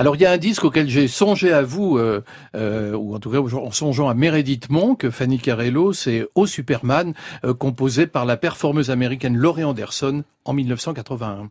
[0.00, 2.24] Alors il y a un disque auquel j'ai songé à vous, euh,
[2.56, 7.12] euh, ou en tout cas en songeant à Meredith Monk, Fanny Carello, c'est Au Superman,
[7.44, 11.50] euh, composé par la performeuse américaine Laurie Anderson en 1981.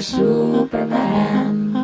[0.00, 1.74] Superman.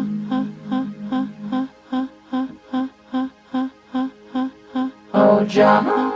[5.13, 6.14] Oh, John.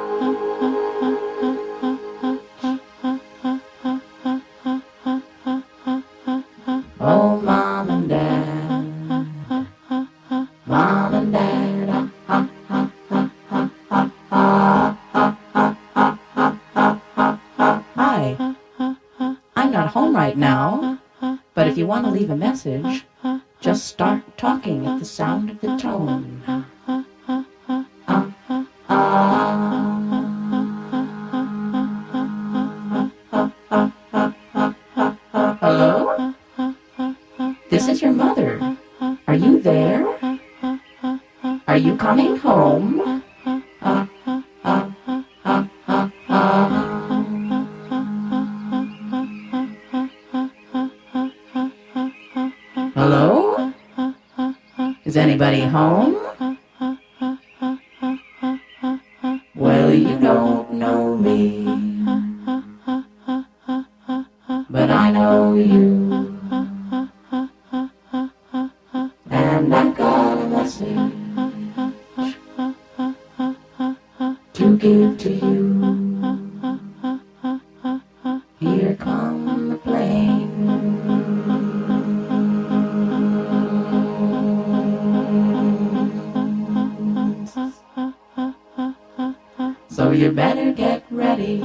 [90.18, 91.62] You better get ready,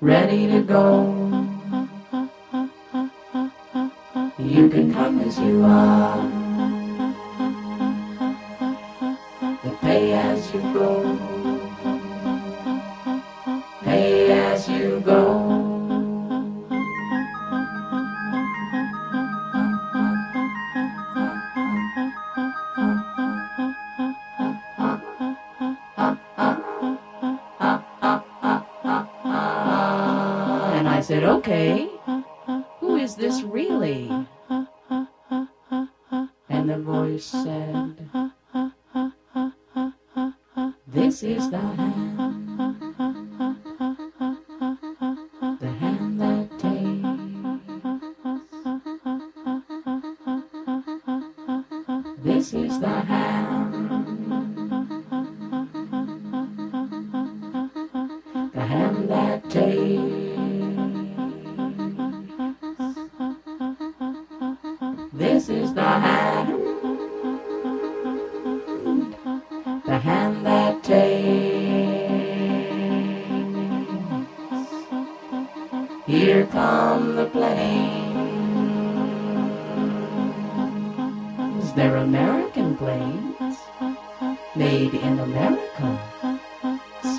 [0.00, 1.04] ready to go.
[4.38, 6.33] You can come as you are,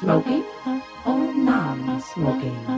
[0.05, 0.45] Smoking
[1.07, 2.74] or non-smoking?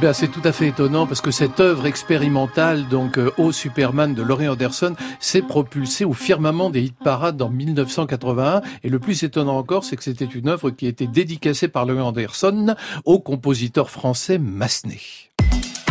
[0.00, 4.14] Bien, c'est tout à fait étonnant parce que cette œuvre expérimentale, donc euh, au Superman
[4.14, 8.62] de Laurie Anderson, s'est propulsée au firmament des hit parades en 1981.
[8.82, 11.84] Et le plus étonnant encore, c'est que c'était une œuvre qui a été dédicacée par
[11.84, 15.00] Laurie Anderson au compositeur français Massenet.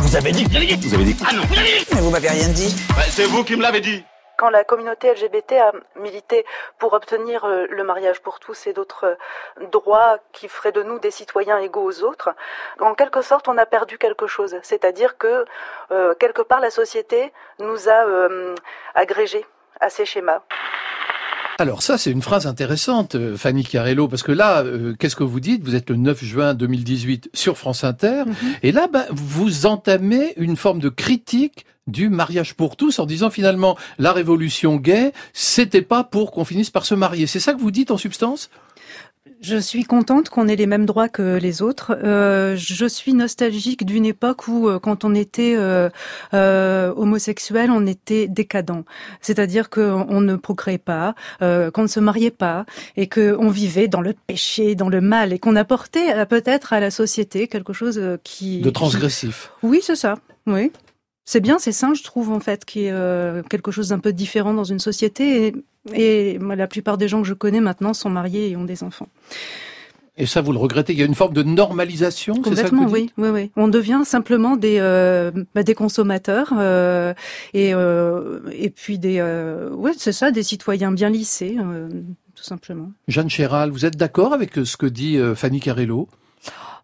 [0.02, 1.16] Vous avez dit, vous avez dit, vous avez dit.
[1.24, 1.86] Ah non, vous avez dit.
[1.94, 2.76] Mais vous m'avez rien dit.
[2.90, 4.02] Bah, c'est vous qui me l'avez dit.
[4.40, 6.46] Quand la communauté LGBT a milité
[6.78, 9.18] pour obtenir euh, le mariage pour tous et d'autres
[9.60, 12.30] euh, droits qui feraient de nous des citoyens égaux aux autres,
[12.80, 14.56] en quelque sorte, on a perdu quelque chose.
[14.64, 15.44] C'est-à-dire que,
[15.92, 18.06] euh, quelque part, la société nous a
[18.96, 19.46] agrégés
[19.82, 20.42] à ces schémas.
[21.60, 25.26] Alors ça, c'est une phrase intéressante, euh, Fanny Carello, parce que là, euh, qu'est-ce que
[25.26, 25.62] vous dites?
[25.62, 28.24] Vous êtes le 9 juin 2018 sur France Inter,
[28.64, 33.30] et là, ben, vous entamez une forme de critique du mariage pour tous en disant
[33.30, 37.28] finalement la révolution gay, c'était pas pour qu'on finisse par se marier.
[37.28, 38.50] C'est ça que vous dites en substance?
[39.42, 41.98] Je suis contente qu'on ait les mêmes droits que les autres.
[42.04, 45.90] Euh, je suis nostalgique d'une époque où, euh, quand on était euh,
[46.34, 48.84] euh, homosexuel, on était décadent.
[49.22, 52.66] C'est-à-dire qu'on ne procréait pas, qu'on ne se mariait pas,
[52.98, 56.92] et qu'on vivait dans le péché, dans le mal, et qu'on apportait peut-être à la
[56.92, 58.60] société quelque chose qui...
[58.60, 59.52] De transgressif.
[59.64, 60.16] Oui, c'est ça.
[60.48, 60.72] Oui.
[61.32, 64.00] C'est bien, c'est sain, je trouve, en fait, qu'il y ait euh, quelque chose d'un
[64.00, 65.54] peu différent dans une société.
[65.94, 68.66] Et, et moi, la plupart des gens que je connais maintenant sont mariés et ont
[68.66, 69.10] des enfants.
[70.18, 70.94] Et ça, vous le regrettez?
[70.94, 73.14] Il y a une forme de normalisation ça que Complètement, vous dites?
[73.20, 73.52] oui, oui, oui.
[73.58, 77.14] On devient simplement des euh, bah, des consommateurs euh,
[77.54, 81.88] et euh, et puis des euh, ouais, c'est ça, des citoyens bien lissés, euh,
[82.34, 82.92] tout simplement.
[83.08, 86.10] Jeanne Chéral, vous êtes d'accord avec ce que dit Fanny Carello?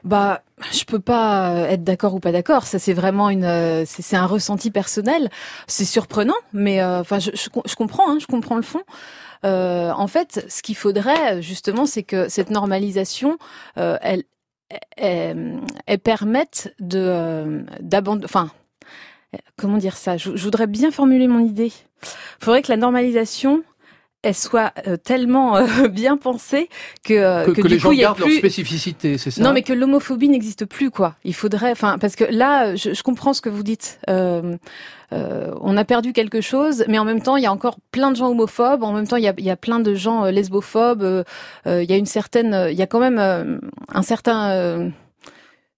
[0.06, 2.68] Bah, je peux pas euh, être d'accord ou pas d'accord.
[2.68, 5.30] Ça, c'est vraiment une, euh, c'est un ressenti personnel.
[5.66, 8.84] C'est surprenant, mais euh, enfin, je, je, je comprends, hein, je comprends le fond.
[9.46, 13.40] Euh, en fait, ce qu'il faudrait justement, c'est que cette normalisation,
[13.78, 14.24] euh, elle,
[14.96, 18.26] elle, elle permette de d'abandonner.
[18.26, 18.52] Enfin,
[19.58, 20.18] comment dire ça?
[20.18, 21.74] Je, je voudrais bien formuler mon idée.
[22.04, 23.64] Il faudrait que la normalisation
[24.26, 26.70] elle soit euh, tellement euh, bien pensée
[27.04, 28.38] que, euh, Que, que, que du les gens coup il y a gardent leur plus
[28.38, 29.44] spécificité, c'est ça?
[29.44, 31.16] Non mais que l'homophobie n'existe plus quoi.
[31.24, 34.00] Il faudrait enfin parce que là je, je comprends ce que vous dites.
[34.10, 34.58] Euh,
[35.14, 38.10] euh, on a perdu quelque chose mais en même temps il y a encore plein
[38.10, 38.84] de gens homophobes.
[38.84, 41.24] En même temps il y a, il y a plein de gens lesbophobes.
[41.68, 43.62] Il y a une certaine il y a quand même
[43.94, 44.92] un certain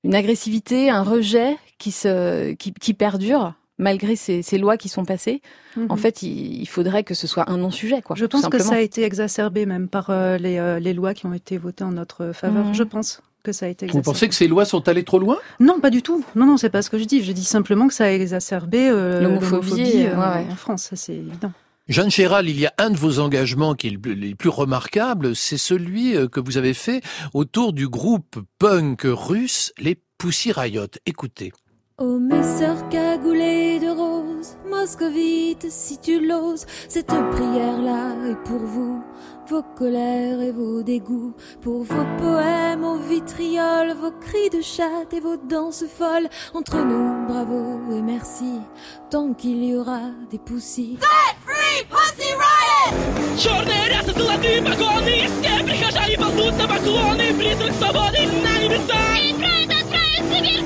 [0.03, 5.05] une agressivité un rejet qui se qui, qui perdure malgré ces, ces lois qui sont
[5.05, 5.41] passées
[5.89, 5.97] en Mhm.
[5.97, 8.75] fait il, il faudrait que ce soit un non sujet quoi Je pense que ça
[8.75, 11.91] a été exacerbé même par euh, les, euh, les lois qui ont été votées en
[11.91, 12.65] notre faveur.
[12.65, 12.73] Mhm.
[12.73, 14.05] Je pense que ça a été Vous exacerbé.
[14.13, 15.37] pensez que ces lois sont allées trop loin?
[15.59, 16.25] Non, pas du tout.
[16.35, 17.23] Non, non, c'est pas ce que je dis.
[17.23, 20.51] Je dis simplement que ça a exacerbé euh, L'homophobie, l'homophobie, euh, euh, ouais, ouais.
[20.51, 21.51] en France, ça c'est évident.
[21.87, 25.57] Jeanne Chéral, il y a un de vos engagements qui est le plus- remarquables, c'est
[25.57, 27.01] celui que vous avez fait
[27.33, 30.87] autour du groupe punk russe, les Pussy Riot.
[31.05, 31.53] Écoutez.
[31.98, 39.02] Oh mes sœurs cagoulées de rose, moscovite si tu l'oses, cette prière-là est pour vous,
[39.48, 45.20] vos colères et vos dégoûts, pour vos poèmes au vitriol, vos cris de chatte et
[45.20, 48.58] vos danses folles, entre nous bravo et merci,
[49.10, 50.98] tant qu'il y aura des poussis.
[53.38, 59.74] Чорные рясы, золотые погоны Все прихожане ползут на поклоны Призрак свободы на небесах И правда
[59.80, 60.65] отправить Сибирь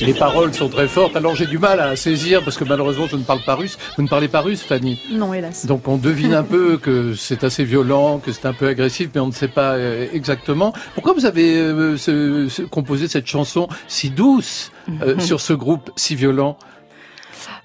[0.00, 3.16] Les paroles sont très fortes, alors j'ai du mal à saisir parce que malheureusement je
[3.16, 3.76] ne parle pas russe.
[3.96, 5.66] Vous ne parlez pas russe, Fanny Non, hélas.
[5.66, 9.20] Donc on devine un peu que c'est assez violent, que c'est un peu agressif, mais
[9.20, 10.72] on ne sait pas euh, exactement.
[10.94, 14.70] Pourquoi vous avez euh, ce- ce- composé cette chanson si douce
[15.02, 16.56] euh, sur ce groupe si violent?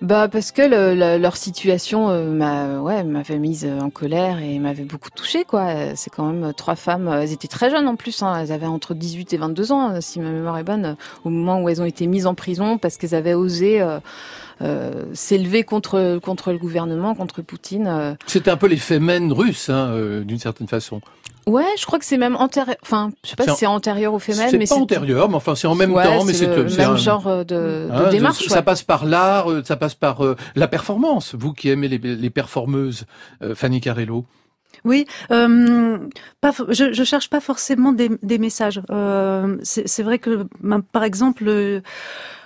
[0.01, 4.59] Bah parce que le- le- leur situation euh, m'a ouais m'avait mise en colère et
[4.59, 5.95] m'avait beaucoup touchée quoi.
[5.95, 7.07] C'est quand même euh, trois femmes.
[7.07, 8.21] euh, Elles étaient très jeunes en plus.
[8.23, 8.35] Hein.
[8.41, 11.69] Elles avaient entre 18 et 22 ans si ma mémoire est bonne au moment où
[11.69, 13.81] elles ont été mises en prison parce qu'elles avaient osé
[15.13, 18.15] s'élever contre contre le gouvernement, contre Poutine.
[18.27, 21.01] C'était un peu les fémènes russes, hein, d'une certaine façon.
[21.45, 22.75] Ouais, je crois que c'est même antérieur.
[22.81, 25.35] Enfin, je sais pas si c'est antérieur au féminin, C'est mais pas c'est antérieur, mais
[25.35, 27.87] enfin c'est en même Ouais, temps, mais c'est c'est le même un- genre euh, de,
[27.87, 28.47] de Hein, démarche.
[28.47, 28.61] Ça ouais.
[28.63, 31.35] passe par l'art, euh, ça passe par euh, la performance.
[31.35, 33.05] Vous qui aimez les, les performeuses,
[33.41, 34.25] euh, Fanny Carello.
[34.85, 35.97] Oui, euh,
[36.41, 38.81] pas, je, je cherche pas forcément des, des messages.
[38.89, 41.81] Euh, c'est c'est vrai que, ben, par exemple, euh,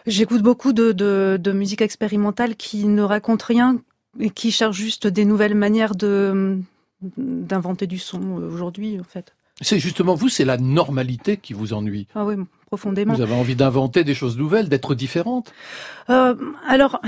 [0.06, 3.78] j'écoute beaucoup de, de, de musique expérimentale qui ne raconte rien
[4.20, 6.58] et qui cherche juste des nouvelles manières de
[7.02, 9.34] d'inventer du son euh, aujourd'hui, en fait.
[9.62, 12.08] C'est justement vous, c'est la normalité qui vous ennuie.
[12.14, 12.36] Ah oui,
[12.68, 13.16] profondément.
[13.16, 15.52] Vous avez envie d'inventer des choses nouvelles, d'être différente.
[16.12, 16.36] Euh,
[16.68, 17.02] alors,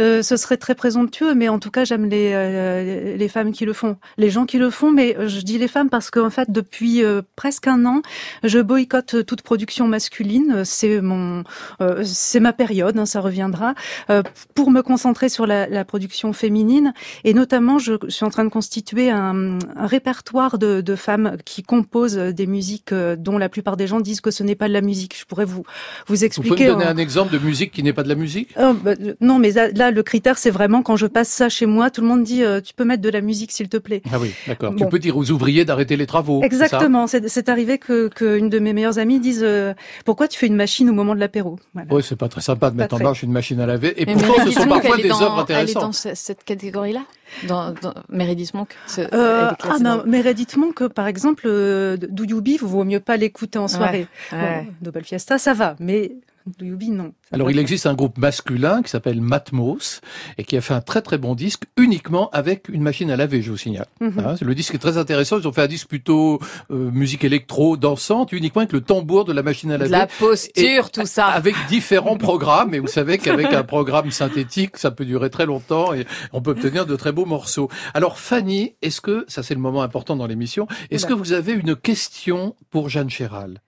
[0.00, 3.64] euh, ce serait très présomptueux, mais en tout cas, j'aime les, euh, les femmes qui
[3.64, 3.96] le font.
[4.18, 7.22] Les gens qui le font, mais je dis les femmes parce qu'en fait, depuis euh,
[7.36, 8.02] presque un an,
[8.44, 10.64] je boycotte toute production masculine.
[10.64, 11.44] C'est mon,
[11.80, 13.74] euh, c'est ma période, hein, ça reviendra,
[14.10, 14.22] euh,
[14.54, 16.92] pour me concentrer sur la, la production féminine.
[17.24, 21.62] Et notamment, je, suis en train de constituer un, un répertoire de, de femmes qui
[21.62, 24.72] composent des musiques euh, dont la plupart des gens disent que ce n'est pas de
[24.72, 25.16] la musique.
[25.18, 25.62] Je pourrais vous,
[26.06, 26.48] vous Vous expliquer.
[26.54, 28.54] pouvez me donner en- un exemple de musique qui n'est pas de la musique?
[28.56, 31.66] Bah, euh, non, mais là, là, le critère, c'est vraiment quand je passe ça chez
[31.66, 34.02] moi, tout le monde dit euh, tu peux mettre de la musique, s'il te plaît.
[34.12, 34.70] Ah oui, d'accord.
[34.72, 34.78] Bon.
[34.84, 36.42] Tu peux dire aux ouvriers d'arrêter les travaux.
[36.44, 37.06] Exactement.
[37.08, 40.54] C'est c'est arrivé que qu'une de mes meilleures amies dise euh, pourquoi tu fais une
[40.56, 41.58] machine au moment de l'apéro?
[41.74, 41.88] Voilà.
[41.92, 44.00] Oui, c'est pas très sympa de Pas mettre en marche une machine à laver.
[44.00, 45.94] Et Mais pourtant, ce Meredith sont Monk, parfois des œuvres Elle est dans intéressantes.
[45.94, 47.00] ce- cette catégorie-là?
[47.48, 52.22] Dans, dans Meredith Monk ce- Euh, ah non, dans- Meredith Monk, par exemple, euh, Do
[52.24, 54.06] You Be, vous vaut mieux pas l'écouter en soirée.
[54.32, 54.64] Ouais, ouais.
[54.66, 56.12] Bon, Double Fiesta, ça va, mais
[56.60, 57.12] Non.
[57.32, 60.00] Alors, il existe un groupe masculin qui s'appelle Matmos
[60.38, 63.42] et qui a fait un très très bon disque uniquement avec une machine à laver,
[63.42, 63.86] je vous signale.
[64.00, 65.38] Hein, le disque est très intéressant.
[65.38, 66.38] Ils ont fait un disque plutôt
[66.70, 69.92] euh, musique électro, dansante, uniquement avec le tambour de la machine à De laver.
[69.98, 71.26] la posture, Et tout ça.
[71.26, 72.74] Avec différents programmes.
[72.74, 76.52] Et vous savez qu'avec un programme synthétique, ça peut durer très longtemps et on peut
[76.52, 77.68] obtenir de très beaux morceaux.
[77.94, 81.22] Alors, Fanny, est-ce que, ça c'est le moment important dans l'émission, est-ce que Oula.
[81.22, 83.60] vous avez une question pour Jeanne Chéral?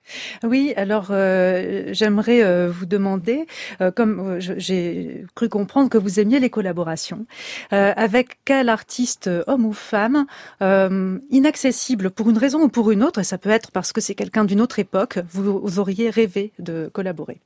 [0.42, 3.46] Oui, alors euh, j'aimerais euh, vous demander,
[3.80, 7.26] euh, comme euh, j'ai cru comprendre que vous aimiez les collaborations,
[7.72, 10.26] euh, avec quel artiste, homme ou femme,
[10.62, 14.00] euh, inaccessible pour une raison ou pour une autre, et ça peut être parce que
[14.00, 17.40] c'est quelqu'un d'une autre époque, vous, vous auriez rêvé de collaborer?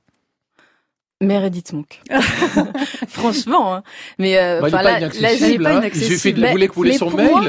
[1.21, 2.01] Meredith Monk.
[3.09, 3.83] Franchement, hein.
[4.19, 5.73] mais euh, Bah, Il n'est enfin, pas là, là, j'ai pas hein.
[5.75, 6.15] Il inaccessible.
[6.15, 7.31] suffit de Mais- vous voulez que vous voulez mais son mail.
[7.31, 7.43] moi,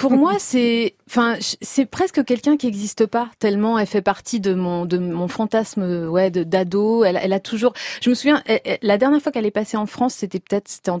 [0.00, 4.54] Pour moi, c'est, enfin, c'est presque quelqu'un qui n'existe pas tellement elle fait partie de
[4.54, 7.04] mon de mon fantasme, euh, ouais, d'ado.
[7.04, 7.74] Elle, elle a toujours.
[8.00, 8.42] Je me souviens,
[8.82, 10.92] la dernière fois qu'elle est passée en France, c'était peut-être c'était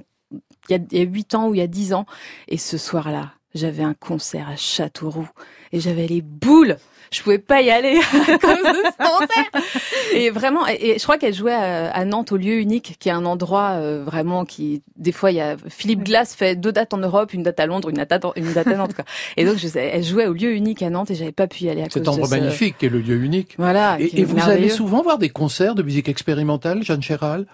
[0.68, 2.06] il y a huit ans ou il y a dix ans,
[2.46, 5.28] et ce soir-là, j'avais un concert à Châteauroux
[5.72, 6.76] et j'avais les boules.
[7.12, 9.62] Je pouvais pas y aller à cause de ce concert.
[10.14, 13.08] Et vraiment, et, et je crois qu'elle jouait à, à Nantes au lieu unique, qui
[13.08, 16.72] est un endroit euh, vraiment qui, des fois, il y a Philippe Glass fait deux
[16.72, 18.94] dates en Europe, une date à Londres, une date à, une date à Nantes.
[18.94, 19.04] Quoi.
[19.36, 21.64] Et donc, je sais, elle jouait au lieu unique à Nantes et j'avais pas pu
[21.64, 23.54] y aller à cause Cet de endroit ce- magnifique qui est le lieu unique.
[23.58, 23.96] Voilà.
[24.00, 27.46] Et, et vous allez souvent voir des concerts de musique expérimentale, Jeanne Chéral?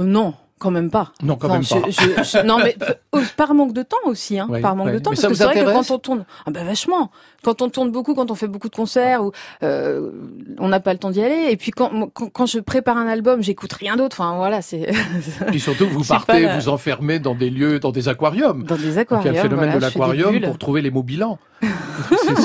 [0.00, 1.12] Euh, Non, quand même pas.
[1.22, 1.90] Non, quand Non, même je- pas.
[1.90, 2.76] je- je- non, mais
[3.14, 5.10] euh, par manque de temps aussi, hein, par manque de temps.
[5.10, 7.10] Mais parce que c'est vrai que quand on tourne, ah bah vachement.
[7.44, 9.30] Quand on tourne beaucoup, quand on fait beaucoup de concerts, ou
[9.62, 10.10] euh,
[10.58, 11.46] on n'a pas le temps d'y aller.
[11.50, 14.16] Et puis quand, quand, quand je prépare un album, j'écoute rien d'autre.
[14.20, 14.90] Enfin voilà, c'est
[15.48, 18.64] Puis surtout, vous partez, vous enfermez dans des lieux, dans des aquariums.
[18.64, 19.34] dans des Donc, il y a aquariums.
[19.34, 21.38] le phénomène voilà, de l'aquarium pour trouver les mots bilans.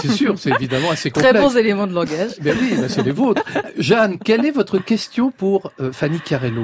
[0.02, 1.46] c'est sûr, c'est évidemment assez Très complexe.
[1.54, 2.32] bons éléments de langage.
[2.42, 3.44] Ben oui, ben c'est les vôtres.
[3.78, 6.64] Jeanne, quelle est votre question pour euh, Fanny Carello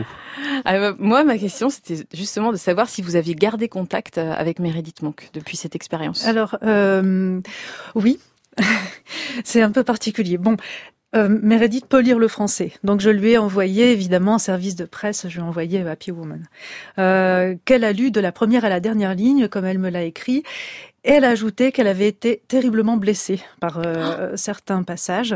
[0.65, 4.33] Ah, bah, moi, ma question, c'était justement de savoir si vous aviez gardé contact euh,
[4.35, 6.25] avec Meredith Monk depuis cette expérience.
[6.25, 7.39] Alors, euh,
[7.95, 8.19] oui,
[9.43, 10.37] c'est un peu particulier.
[10.37, 10.57] Bon,
[11.15, 14.85] euh, Meredith peut lire le français, donc je lui ai envoyé, évidemment, en service de
[14.85, 16.43] presse, je lui ai envoyé Happy Woman,
[16.99, 20.03] euh, qu'elle a lu de la première à la dernière ligne, comme elle me l'a
[20.03, 20.43] écrit,
[21.05, 25.35] et elle a ajouté qu'elle avait été terriblement blessée par euh, certains passages,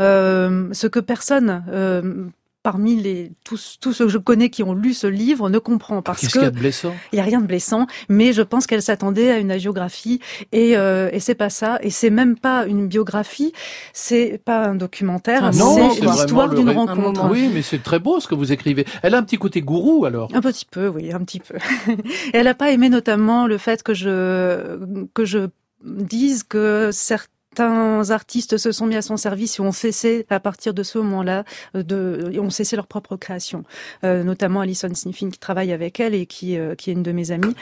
[0.00, 1.64] euh, ce que personne...
[1.70, 2.26] euh,
[2.62, 6.00] Parmi les tous tous ceux que je connais qui ont lu ce livre ne comprend
[6.00, 6.94] parce Qu'est-ce que qu'il y a de blessant?
[7.12, 10.20] il y a rien de blessant, mais je pense qu'elle s'attendait à une agiographie
[10.52, 11.80] et, euh, et c'est pas ça.
[11.82, 13.52] Et c'est même pas une biographie,
[13.92, 17.28] c'est pas un documentaire, Ah Non, c'est c'est l'histoire vraiment d'une ré- rencontre.
[17.32, 18.84] Oui, mais c'est très beau ce que vous écrivez.
[19.02, 20.28] Elle a un petit côté gourou alors.
[20.32, 21.56] Un petit peu, oui, un petit peu.
[21.88, 24.78] Et elle n'a pas aimé notamment le fait que je
[25.14, 25.48] que je
[25.84, 30.40] dise que certains certains artistes se sont mis à son service et ont cessé à
[30.40, 31.44] partir de ce moment-là
[31.76, 33.62] euh, de ont cessé leur propre création,
[34.04, 37.12] euh, notamment Alison Sniffin qui travaille avec elle et qui euh, qui est une de
[37.12, 37.54] mes amies.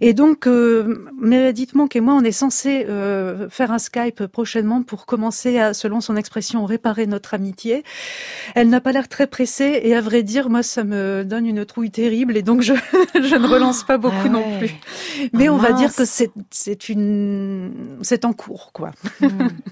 [0.00, 4.82] Et donc euh, Meredith Monk et moi on est censé euh, faire un Skype prochainement
[4.82, 7.84] pour commencer à selon son expression réparer notre amitié.
[8.54, 11.64] Elle n'a pas l'air très pressée et à vrai dire moi ça me donne une
[11.64, 12.74] trouille terrible et donc je
[13.14, 14.74] je ne relance pas beaucoup Ah non plus.
[15.32, 18.90] Mais Ah on va dire que c'est c'est une c'est en cours quoi.
[19.22, 19.62] Mm.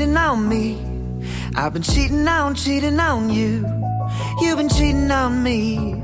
[0.00, 0.78] Cheating on me.
[1.54, 3.66] I've been cheating on, cheating on you.
[4.40, 5.94] You've been cheating on me.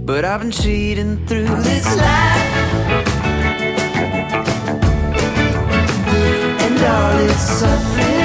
[0.00, 2.54] But I've been cheating through this life.
[6.64, 8.15] And all its suffering.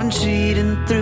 [0.00, 0.99] I've cheating through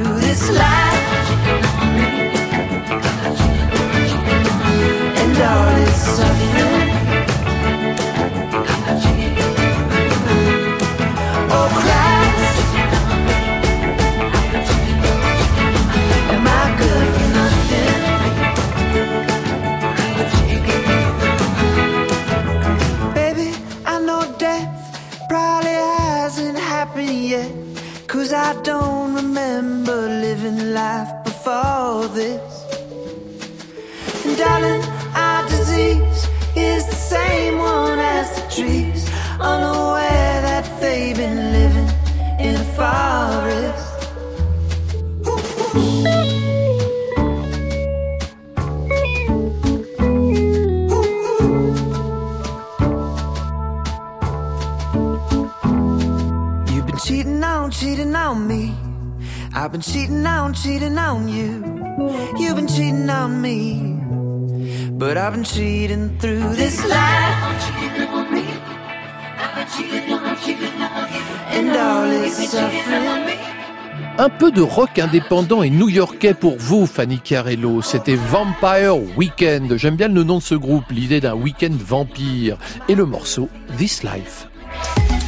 [74.21, 77.83] Un peu de rock indépendant et new-yorkais pour vous, Fanny Carello.
[77.83, 79.77] C'était Vampire Weekend.
[79.77, 82.59] J'aime bien le nom de ce groupe, l'idée d'un week-end vampire.
[82.89, 84.49] Et le morceau This Life.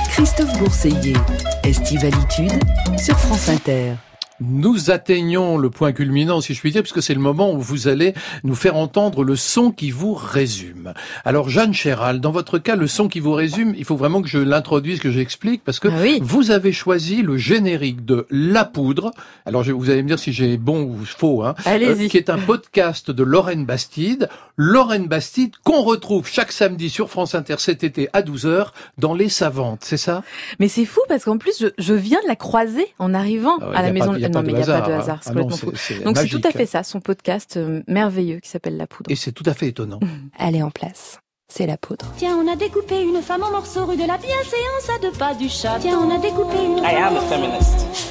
[0.09, 1.17] Christophe Bourseiller,
[1.63, 2.53] Estivalitude
[2.99, 3.93] sur France Inter.
[4.41, 7.89] Nous atteignons le point culminant, si je puis dire, puisque c'est le moment où vous
[7.89, 8.15] allez
[8.45, 10.95] nous faire entendre le son qui vous résume.
[11.25, 14.29] Alors, Jeanne Chéral, dans votre cas, le son qui vous résume, il faut vraiment que
[14.29, 15.89] je l'introduise, que j'explique, parce que
[16.23, 19.11] vous avez choisi le générique de La Poudre.
[19.47, 22.09] Alors, je- vous allez me dire si j'ai bon ou faux, hein, Allez-y.
[22.09, 24.29] qui est un podcast de Lorraine Bastide.
[24.63, 29.31] Lorraine Bastide, qu'on retrouve chaque samedi sur France Inter cet été à 12h dans Les
[29.31, 30.23] Savantes, c'est ça?
[30.59, 33.71] Mais c'est fou parce qu'en plus, je, je viens de la croiser en arrivant Ah
[33.71, 34.13] ouais, à la a maison.
[34.13, 35.21] pas- non, pas mais de il n'y a pas de hasard, hein.
[35.23, 36.05] C'est Ah non, complètement fou.
[36.05, 39.11] Donc c'est tout à fait ça, son podcast euh, merveilleux qui s'appelle La Poudre.
[39.11, 40.01] Et c'est tout à fait étonnant.
[40.39, 41.21] Elle est en place.
[41.49, 42.05] C'est la poudre.
[42.19, 45.35] Tiens, on a découpé une femme en morceaux rue de la bienséance à deux pas
[45.35, 45.79] du chat.
[45.81, 48.10] Tiens, on a découpé une I am a feminist.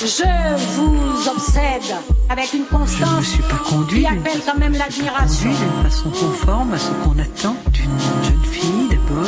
[0.00, 1.94] Je vous obsède
[2.30, 5.50] avec une constance Je ne me suis pas conduit qui appelle quand même l'admiration.
[5.50, 9.26] d'une façon conforme à ce qu'on attend d'une jeune fille d'abord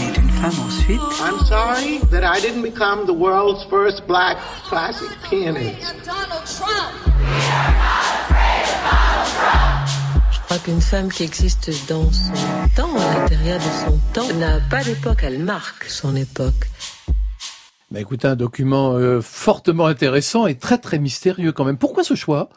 [0.00, 1.00] et d'une femme ensuite.
[1.20, 4.36] I'm sorry that I didn't become the world's first black
[4.68, 5.96] classic pianist.
[10.30, 12.32] Je crois qu'une femme qui existe dans son
[12.76, 16.68] temps, à l'intérieur de son temps, n'a pas d'époque, elle marque son époque.
[17.90, 21.78] Bah écoutez, un document euh, fortement intéressant et très très mystérieux quand même.
[21.78, 22.48] Pourquoi ce choix?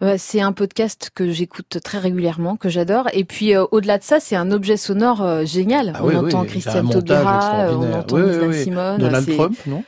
[0.00, 3.08] Ouais, c'est un podcast que j'écoute très régulièrement, que j'adore.
[3.12, 5.92] Et puis euh, au-delà de ça, c'est un objet sonore euh, génial.
[5.94, 8.52] Ah on oui, entend oui, Christiane Taubira, euh, on entend Oui, Nina.
[8.64, 8.98] Simone.
[8.98, 9.84] Donald Trump, non?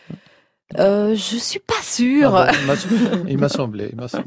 [0.79, 2.37] Euh, Je suis pas sûre.
[2.37, 4.27] Ah bon, il m'a semblé, il m'a semblé.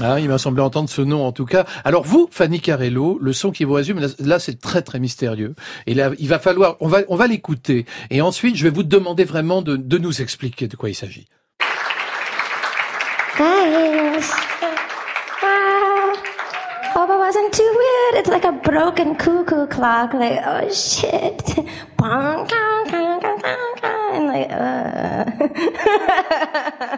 [0.00, 1.64] Ah, il m'a semblé entendre ce nom en tout cas.
[1.84, 5.54] Alors vous, Fanny Carello, le son qui vous résume, là, c'est très très mystérieux.
[5.86, 7.86] Et là, il va falloir, on va, on va l'écouter.
[8.10, 11.26] Et ensuite, je vais vous demander vraiment de, de nous expliquer de quoi il s'agit.
[17.28, 18.14] Wasn't too weird.
[18.20, 20.14] It's like a broken cuckoo clock.
[20.14, 21.58] Like, oh shit.
[21.98, 22.48] And
[24.26, 25.24] like, uh.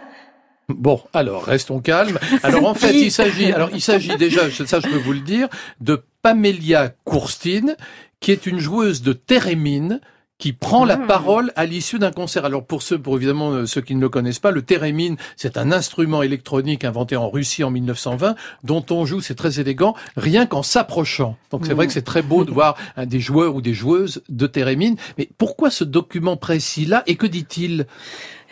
[0.77, 2.19] Bon, alors restons calmes.
[2.43, 5.47] Alors en fait, il s'agit, alors il s'agit déjà, ça je peux vous le dire,
[5.79, 7.75] de Pamélia Courstine,
[8.19, 9.99] qui est une joueuse de thérémine
[10.41, 12.45] qui prend la parole à l'issue d'un concert.
[12.45, 15.55] Alors pour ceux, pour évidemment euh, ceux qui ne le connaissent pas, le thérémine, c'est
[15.55, 20.47] un instrument électronique inventé en Russie en 1920, dont on joue, c'est très élégant, rien
[20.47, 21.37] qu'en s'approchant.
[21.51, 24.47] Donc c'est vrai que c'est très beau de voir des joueurs ou des joueuses de
[24.47, 24.95] thérémine.
[25.19, 27.85] Mais pourquoi ce document précis-là et que dit-il?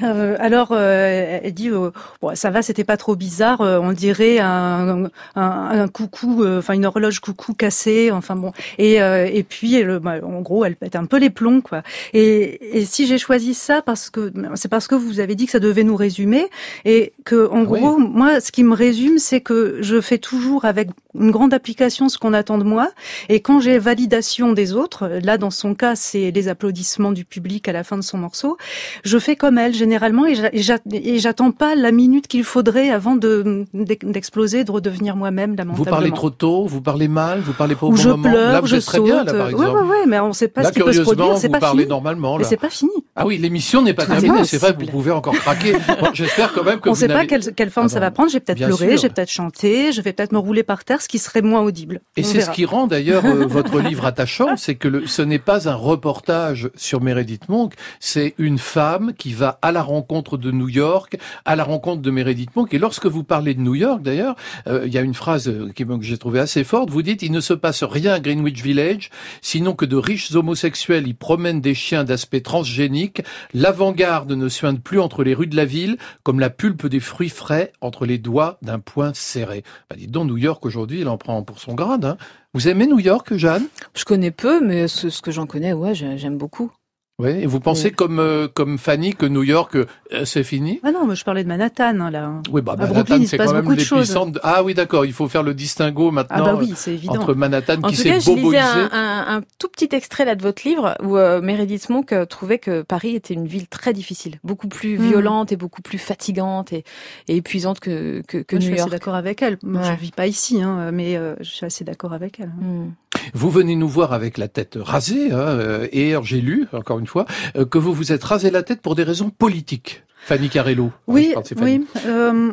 [0.02, 1.92] Euh, alors, euh, elle dit, euh,
[2.22, 3.62] bon, ça va, c'était pas trop bizarre.
[3.62, 5.42] euh, on dirait un, un,
[5.82, 8.12] un coucou, euh, enfin une horloge coucou cassée.
[8.12, 8.52] Enfin bon.
[8.78, 11.82] Et, euh, et puis, elle, bah, en gros, elle pète un peu les plombs, quoi.
[12.14, 15.52] Et, et si j'ai choisi ça parce que c'est parce que vous avez dit que
[15.52, 16.48] ça devait nous résumer
[16.86, 17.80] et que, en Oui.
[17.82, 20.90] gros, moi, ce qui me résume, c'est que je fais toujours avec
[21.20, 22.90] une grande application ce qu'on attend de moi.
[23.30, 27.68] Et quand j'ai validation des autres, là, dans son cas, c'est les applaudissements du public
[27.68, 28.58] à la fin de son morceau,
[29.04, 32.44] je fais comme elle généralement et j'a- et j'a- et j'attends pas la minute qu'il
[32.44, 33.66] faudrait avant de
[34.04, 35.90] d'exploser, de redevenir moi-même Vous lamentablement.
[35.98, 38.30] parlez trop tôt, vous parlez mal, vous parlez pas au bon je moment.
[38.30, 39.06] pleure, Là, vous je êtes très saute.
[39.08, 39.78] bien, là, par ouais, exemple.
[39.78, 41.54] ouais, ouais, mais on sait pas Là, ce qui peut se curieusement, produire, c'est vous
[41.54, 41.90] pas parlez fini.
[41.90, 42.50] normalement, Mais là.
[42.50, 42.92] c'est pas fini.
[43.16, 45.74] Ah oui, l'émission n'est pas terminée, est c'est vrai, vous pouvez encore craquer.
[45.74, 48.12] Bon, J'espère quand même que On vous sait pas quelle, quelle forme Ah ça va
[48.12, 48.30] prendre.
[48.30, 51.18] J'ai peut-être pleuré, j'ai peut-être chanté, je vais peut-être me rouler par terre, ce qui
[51.20, 52.02] serait moins audible.
[52.16, 55.40] Et c'est ce qui rend d'ailleurs euh, votre livre attachant, c'est que le- ce n'est
[55.40, 60.52] pas un reportage sur Meredith Monk, c'est une femme qui va à la rencontre de
[60.52, 62.74] New York, à la rencontre de Meredith Monk.
[62.74, 64.36] Et lorsque vous parlez de New York, d'ailleurs,
[64.68, 66.90] euh, il y a une phrase euh, qui- que j'ai trouvée assez forte.
[66.90, 69.10] Vous dites il ne se passe rien à Greenwich Village,
[69.42, 73.22] sinon que de riches homosexuels y promènent des chiens d'aspect transgénique.
[73.54, 77.30] L'avant-garde ne suinte plus entre les rues de la ville, comme la pulpe des fruits
[77.30, 79.64] frais entre les doigts d'un poing serré.
[79.90, 82.06] Bah, dites donc, New York aujourd'hui, il en prend pour son grade.
[82.06, 82.18] Hein.
[82.54, 83.68] Vous aimez New York, Jeanne?
[83.94, 86.72] Je connais peu, mais ce, ce que j'en connais, ouais, j'ai- j'aime beaucoup.
[87.20, 87.30] Oui.
[87.32, 89.86] Et vous pensez comme euh, comme Fanny que New York euh,
[90.26, 90.80] c'est fini?
[90.84, 92.32] Ah non, mais je parlais de Manhattan, hein, là.
[92.52, 94.00] Oui, bah à Manhattan, c'est quand même beaucoup de choses.
[94.08, 94.32] l'épicentre.
[94.32, 95.06] de- Ah oui, d'accord.
[95.06, 97.16] Il faut faire le distinguo maintenant Ah bah oui, euh, c'est évident.
[97.16, 98.60] entre Manhattan En qui tout s'est cas, je lisais boboisé.
[98.60, 102.26] un, un- un tout petit extrait là de votre livre où euh, Meredith Monk euh,
[102.26, 105.02] trouvait que Paris était une ville très difficile, beaucoup plus Mm.
[105.10, 106.84] violente et beaucoup plus fatigante et,
[107.28, 108.92] et épuisante que, que, que Moi, je suis assez York.
[108.92, 109.58] d'accord avec elle.
[109.62, 109.88] Moi, Ouais.
[109.96, 112.48] Je vis pas ici, hein, mais euh, je suis assez d'accord avec elle.
[112.60, 112.92] Mm.
[113.34, 117.00] Vous venez nous voir avec la tête rasée, hein, euh, et alors, j'ai lu, encore
[117.00, 120.04] une fois, euh, que vous vous êtes rasé la tête pour des raisons politiques.
[120.26, 120.92] Fanny Carello.
[121.08, 121.80] Oui, c'est Fanny.
[121.80, 122.02] oui.
[122.06, 122.52] euh,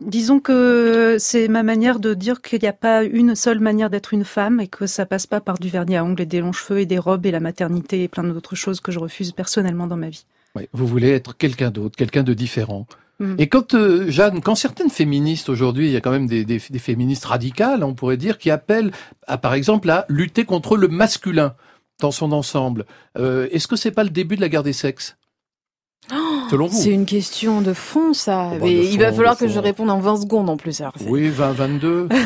[0.00, 4.14] disons que c'est ma manière de dire qu'il n'y a pas une seule manière d'être
[4.14, 6.52] une femme et que ça passe pas par du vernis à ongles et des longs
[6.52, 9.86] cheveux et des robes et la maternité et plein d'autres choses que je refuse personnellement
[9.86, 10.26] dans ma vie.
[10.56, 12.86] Oui, vous voulez être quelqu'un d'autre, quelqu'un de différent.
[13.20, 13.34] Mm.
[13.38, 17.24] Et quand, euh, Jeanne, quand certaines féministes aujourd'hui, il y a quand même des, féministes
[17.24, 18.92] radicales, on pourrait dire, qui appellent,
[19.26, 21.54] à, par exemple, à lutter contre le masculin
[22.00, 22.86] dans son ensemble,
[23.18, 25.16] euh, est-ce que c'est pas le début de la guerre des sexes?
[26.10, 28.50] Vous C'est une question de fond, ça.
[28.52, 30.80] Oh, bah, Mais de il va falloir que je réponde en 20 secondes en plus.
[30.80, 32.08] alors Oui, 20, 22.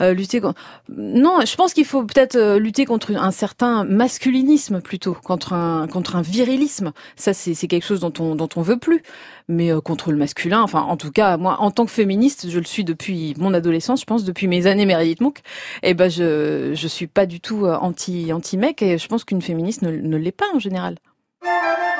[0.00, 0.60] Euh, lutter contre...
[0.96, 5.88] Non, je pense qu'il faut peut-être euh, lutter contre un certain masculinisme plutôt, contre un
[5.88, 6.92] contre un virilisme.
[7.16, 9.02] Ça, c'est quelque chose dont on dont on veut plus.
[9.48, 12.58] Mais euh, contre le masculin, enfin, en tout cas, moi, en tant que féministe, je
[12.60, 15.40] le suis depuis mon adolescence, je pense, depuis mes années Meredith Monk.
[15.82, 19.24] Et ben, je je suis pas du tout euh, anti anti mec et je pense
[19.24, 20.94] qu'une féministe ne, ne l'est pas en général.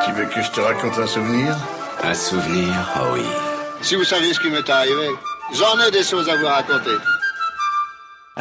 [0.04, 1.56] Tu veux que je te raconte un souvenir?
[2.02, 3.22] Un souvenir, oh oui.
[3.82, 5.08] Si vous saviez ce qui m'est arrivé,
[5.54, 6.96] j'en ai des choses à vous raconter.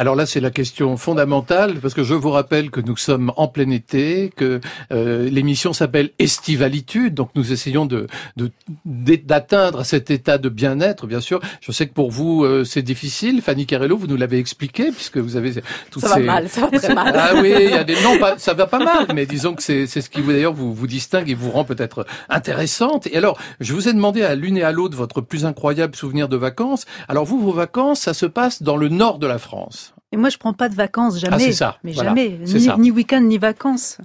[0.00, 3.48] Alors là, c'est la question fondamentale, parce que je vous rappelle que nous sommes en
[3.48, 4.60] plein été, que
[4.92, 8.52] euh, l'émission s'appelle Estivalitude, donc nous essayons de de-
[8.84, 11.40] d'atteindre cet état de bien-être, bien sûr.
[11.60, 13.42] Je sais que pour vous, euh, c'est difficile.
[13.42, 15.52] Fanny Carello, vous nous l'avez expliqué, puisque vous avez
[15.90, 16.22] toutes Ça va ces...
[16.22, 17.12] mal, ça va très mal.
[17.18, 18.00] Ah oui, il y a des...
[18.04, 20.52] Non, pas, ça va pas mal, mais disons que c'est c'est ce qui vous d'ailleurs
[20.54, 23.08] vous, vous distingue et vous rend peut-être intéressante.
[23.08, 26.28] Et alors, je vous ai demandé à l'une et à l'autre votre plus incroyable souvenir
[26.28, 26.86] de vacances.
[27.08, 29.87] Alors vous, vos vacances, ça se passe dans le nord de la France.
[30.12, 31.36] Et moi, je prends pas de vacances, jamais.
[31.36, 32.38] Ah, c'est ça, Mais voilà, jamais.
[32.78, 33.98] ni week-end, ni vacances.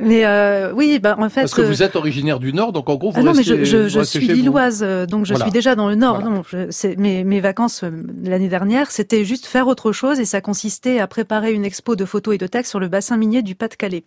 [0.00, 1.42] Mais euh, oui, bah, en fait.
[1.42, 3.44] Parce que euh, vous êtes originaire du Nord, donc en gros, vous Ah non, mais
[3.44, 5.44] je, je, je suis lilloise, euh, donc je Voilà.
[5.44, 6.20] suis déjà dans le Nord.
[6.20, 6.30] Voilà.
[6.36, 7.90] Non, je- mes, mes vacances euh,
[8.24, 12.04] l'année dernière, c'était juste faire autre chose et ça consistait à préparer une expo de
[12.04, 14.02] photos et de textes sur le bassin minier du Pas-de-Calais,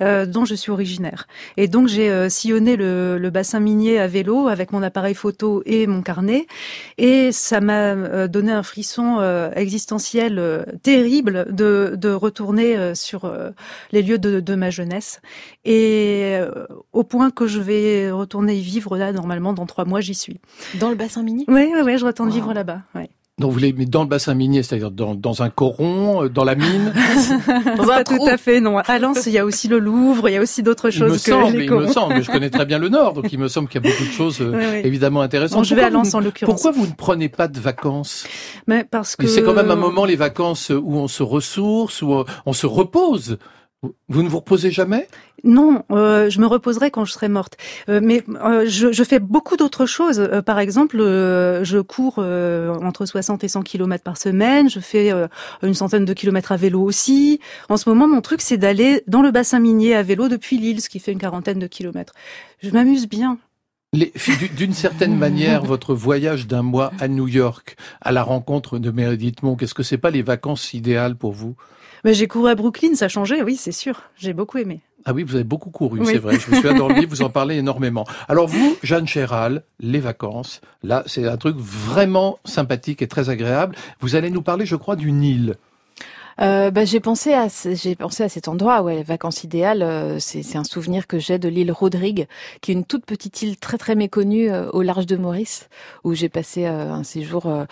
[0.00, 1.26] euh, dont je suis originaire.
[1.58, 5.62] Et donc j'ai euh, sillonné le, le bassin minier à vélo avec mon appareil photo
[5.66, 6.46] et mon carnet,
[6.96, 12.94] et ça m'a euh, donné un frisson euh, existentiel euh, terrible de, de retourner euh,
[12.94, 13.50] sur euh,
[13.92, 15.09] les lieux de, de ma jeunesse.
[15.64, 16.50] Et euh,
[16.92, 20.40] au point que je vais retourner y vivre là, normalement, dans trois mois, j'y suis.
[20.78, 21.44] Dans le bassin minier?
[21.48, 22.80] Oui, oui, oui, je retourne vivre là-bas.
[22.94, 23.08] Ouais.
[23.38, 26.44] Donc vous voulez, mais dans le bassin minier, c'est-à-dire dans, dans un coron, euh, dans
[26.44, 26.92] la mine?
[27.86, 28.76] Pas tout à fait, non.
[28.76, 31.08] À Lens, il y a aussi le Louvre, il y a aussi d'autres Il me
[31.08, 33.32] choses que semble, les il me semble, mais je connais très bien le Nord, donc
[33.32, 34.80] il me semble qu'il y a beaucoup de choses euh, Oui, oui.
[34.84, 35.56] évidemment intéressantes.
[35.58, 36.52] Bon, je vais à Lens, vous- en l'occurrence.
[36.54, 38.26] Pourquoi vous ne prenez pas de vacances?
[38.66, 42.22] Mais parce que C'est quand même un moment, les vacances, où on se ressource, où
[42.44, 43.38] on se repose.
[44.08, 45.08] Vous- ne vous reposez jamais?
[45.42, 47.56] Non, euh, je me reposerai quand je serai morte.
[47.88, 50.28] Euh, mais euh, je, je fais beaucoup d'autres choses.
[50.44, 54.68] Par exemple, je cours entre 60 et 100 kilomètres par semaine.
[54.68, 55.10] Je fais
[55.62, 57.40] une centaine de kilomètres à vélo aussi.
[57.70, 60.82] En ce moment, mon truc, c'est d'aller dans le bassin minier à vélo depuis Lille,
[60.82, 62.12] ce qui fait une quarantaine de kilomètres.
[62.62, 63.38] Je m'amuse bien.
[64.56, 69.42] D'une certaine manière, votre voyage d'un mois à New York, à la rencontre de Meredith
[69.42, 71.56] Monk, est-ce que c'est pas les vacances idéales pour vous?
[72.04, 74.02] Mais j'ai couru à Brooklyn, ça a changé, oui, c'est sûr.
[74.16, 74.80] J'ai beaucoup aimé.
[75.06, 76.06] Ah oui, vous avez beaucoup couru, Oui.
[76.06, 76.38] c'est vrai.
[76.38, 78.06] Je me souviens dans le livre, vous en parlez énormément.
[78.28, 83.76] Alors vous, Jeanne Chéral, les vacances, là, c'est un truc vraiment sympathique et très agréable.
[84.00, 85.54] Vous allez nous parler, je crois, du Nil.
[86.40, 90.18] Euh, bah, j'ai pensé à j'ai pensé à cet endroit ouais les vacances idéales euh,
[90.18, 92.26] c'est c'est un souvenir que j'ai de l'île Rodrigue
[92.62, 95.68] qui est une toute petite île très très méconnue euh, au large de Maurice
[96.02, 97.64] où j'ai passé euh, un séjour euh,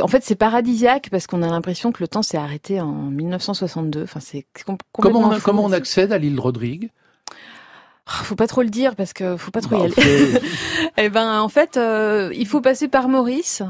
[0.00, 4.02] en fait c'est paradisiaque parce qu'on a l'impression que le temps s'est arrêté en 1962
[4.02, 4.44] enfin c'est
[4.92, 6.90] Comment on, comment on accède à l'île Rodrigue?
[8.06, 10.40] Ah, faut pas trop le dire parce que faut pas trop Bah, y aller
[10.96, 13.62] eh ben en fait euh, il faut passer par Maurice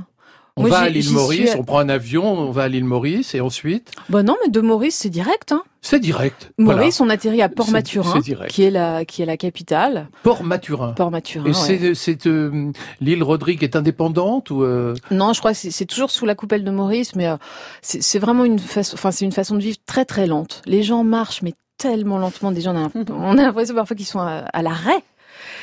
[0.58, 2.84] On Moi, va à l'île Maurice, suis- on prend un avion, on va à l'île
[2.84, 6.52] Maurice et ensuite bah non mais de Maurice c'est direct hein c'est direct.
[6.58, 7.10] Maurice, Voilà.
[7.10, 10.08] on atterrit à Port-Maturin, qui est la qui est la capitale.
[10.22, 10.92] Port-Maturin.
[10.92, 11.46] Port-Maturin.
[11.46, 11.48] Et
[11.80, 11.94] ouais.
[11.96, 16.24] c'est, euh, l'île Rodrigue est indépendante ou euh, Non, je crois que c'est- toujours sous
[16.24, 17.36] la coupelle de Maurice, mais euh,
[17.80, 20.62] c'est c'est vraiment une façon, enfin c'est une façon de vivre très très lente.
[20.66, 22.52] Les gens marchent, mais tellement lentement.
[22.52, 25.02] Déjà, on a, on a l'impression parfois qu'ils sont à, à l'arrêt.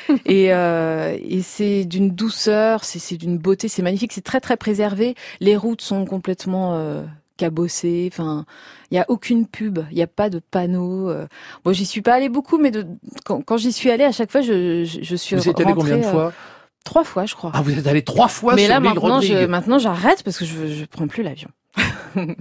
[0.26, 5.16] et euh, et c'est d'une douceur, c'est d'une beauté, c'est magnifique, c'est très très préservé.
[5.40, 7.04] Les routes sont complètement euh,
[7.38, 8.10] cabossées.
[8.12, 8.46] Enfin,
[8.92, 11.10] il y a aucune pub, il y a pas de panneaux.
[11.10, 11.28] euh.
[11.64, 12.86] Bon, j'y suis pas allée beaucoup, mais de,
[13.26, 15.74] quand, quand j'y suis allée, à chaque fois, je, je, je suis vous êtes allé
[15.74, 16.34] rentrée, combien de euh, fois?
[16.86, 17.52] Trois fois, je crois.
[17.54, 20.38] Ah, vous êtes allé trois fois Mais sur là l'île maintenant, je, maintenant j'arrête parce
[20.38, 21.50] que je je prends plus l'avion.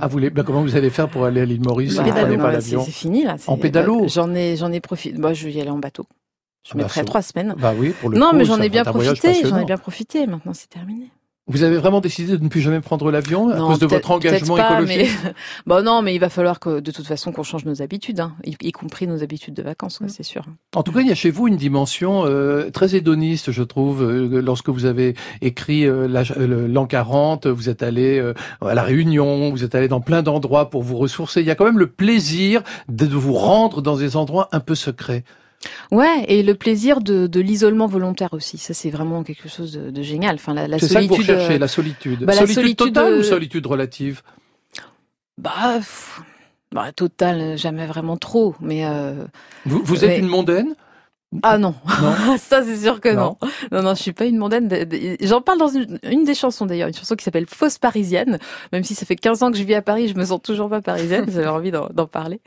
[0.01, 2.05] Ah, vous voulez, ben, comment vous allez faire pour aller à l'île Maurice si vous
[2.11, 2.83] Bah, non, pas l'avion?
[2.85, 3.37] C'est fini là.
[3.47, 5.19] En pédalo bah, J'en ai j'en ai profité.
[5.19, 6.07] Moi, je vais y aller en bateau.
[6.69, 7.55] Je Ah bah, trois semaines.
[7.59, 9.35] Bah oui, pour le non, coup, mais j'en ai bien profité.
[9.43, 10.27] J'en ai bien profité.
[10.27, 11.11] Maintenant, c'est terminé.
[11.51, 14.55] Vous avez vraiment décidé de ne plus jamais prendre l'avion à cause de votre engagement
[14.55, 15.33] pas, écologique mais...
[15.67, 18.35] bon, non, mais il va falloir que de toute façon qu'on change nos habitudes, hein,
[18.45, 20.45] y, y compris nos habitudes de vacances, quoi, c'est sûr.
[20.77, 24.03] En tout cas, il y a chez vous une dimension euh, très hédoniste, je trouve.
[24.03, 26.07] euh, lorsque vous avez écrit euh,
[26.69, 28.23] l'an 40, vous êtes allé
[28.61, 31.41] à la Réunion, vous êtes allé dans plein d'endroits pour vous ressourcer.
[31.41, 34.75] Il y a quand même le plaisir de vous rendre dans des endroits un peu
[34.75, 35.25] secrets.
[35.91, 38.59] Ouais, et le plaisir de, de l'isolement volontaire aussi.
[38.59, 40.37] Ça, c'est vraiment quelque chose de, de génial.
[40.37, 41.17] Enfin, la, la C'est ça que solitude.
[41.27, 42.21] vous recherchez, euh, la solitude.
[42.21, 44.23] bah, la solitude, solitude totale ou solitude relative?
[45.37, 46.21] Bah, pff,
[46.73, 48.55] bah, total, jamais vraiment trop.
[48.61, 49.25] Mais euh,
[49.67, 50.75] Vous, vous êtes mais- une mondaine?
[51.43, 52.37] Ah non, Non.
[52.39, 53.37] ça c'est sûr que non.
[53.43, 53.49] Non.
[53.71, 53.83] non.
[53.83, 54.67] Non, je suis pas une mondaine.
[55.21, 58.39] J'en parle dans une, une des chansons d'ailleurs, une chanson qui s'appelle Fausse parisienne.
[58.73, 60.71] Même si ça fait 15 ans que je vis à Paris, je me sens toujours
[60.71, 61.27] pas parisienne.
[61.31, 62.41] J'avais envie d'en parler.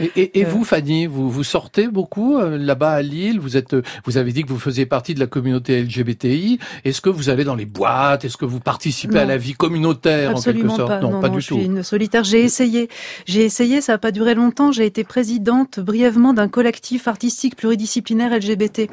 [0.00, 0.48] Et, et- et Euh.
[0.48, 3.38] vous, Fanny, vous, vous sortez beaucoup euh, là-bas à Lille?
[3.38, 6.58] Vous êtes, euh, vous avez dit que vous faisiez partie de la communauté LGBTI.
[6.84, 8.24] Est-ce que vous allez dans les boîtes?
[8.24, 10.88] Est-ce que vous participez à la vie communautaire Absolument en quelque sorte?
[10.88, 11.00] pas.
[11.00, 11.54] Non, pas non, du je tout.
[11.54, 12.24] suis une solitaire.
[12.24, 12.88] J'ai essayé.
[13.26, 13.80] J'ai essayé.
[13.80, 14.72] Ça n'a pas duré longtemps.
[14.72, 18.90] J'ai été présidente brièvement d'un collectif artistique pluridisciplinaire LGBT.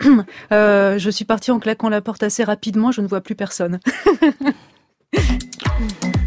[0.52, 2.92] Euh, je suis partie en claquant la porte assez rapidement.
[2.92, 3.80] Je ne vois plus personne.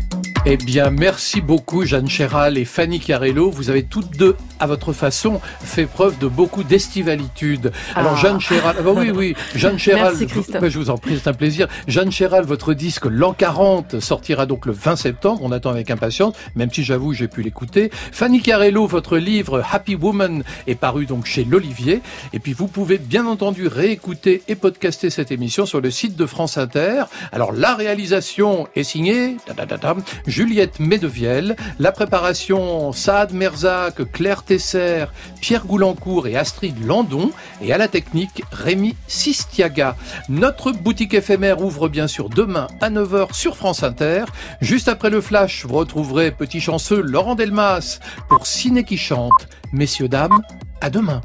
[0.49, 3.51] Eh bien, merci beaucoup, Jeanne Chéral et Fanny Carello.
[3.51, 7.73] Vous avez toutes deux, à votre façon, fait preuve de beaucoup d'estivalitude.
[7.95, 8.21] Alors, Ah.
[8.21, 10.69] Jeanne Chéral, ah bah oui, oui, Jeanne Chéral, Merci, Christophe.
[10.69, 11.67] je vous en prie, c'est un plaisir.
[11.89, 15.41] Jeanne Chéral, votre disque L'an 40 sortira donc le 20 septembre.
[15.43, 17.91] On attend avec impatience, même si j'avoue, j'ai pu l'écouter.
[18.13, 22.01] Fanny Carello, votre livre Happy Woman est paru donc chez l'Olivier.
[22.31, 26.25] Et puis, vous pouvez bien entendu réécouter et podcaster cette émission sur le site de
[26.25, 27.03] France Inter.
[27.33, 29.35] Alors, la réalisation est signée,
[30.37, 35.05] Juliette Medevielle, la préparation Saad Merzac, Claire Tesser,
[35.41, 39.95] Pierre Goulancourt et Astrid Landon, et à la technique Rémi Sistiaga.
[40.29, 44.25] Notre boutique éphémère ouvre bien sûr demain à 9h sur France Inter.
[44.61, 47.97] Juste après le flash, vous retrouverez petit chanceux Laurent Delmas
[48.29, 49.47] pour Ciné qui chante.
[49.73, 50.43] Messieurs, dames,
[50.81, 51.23] à demain.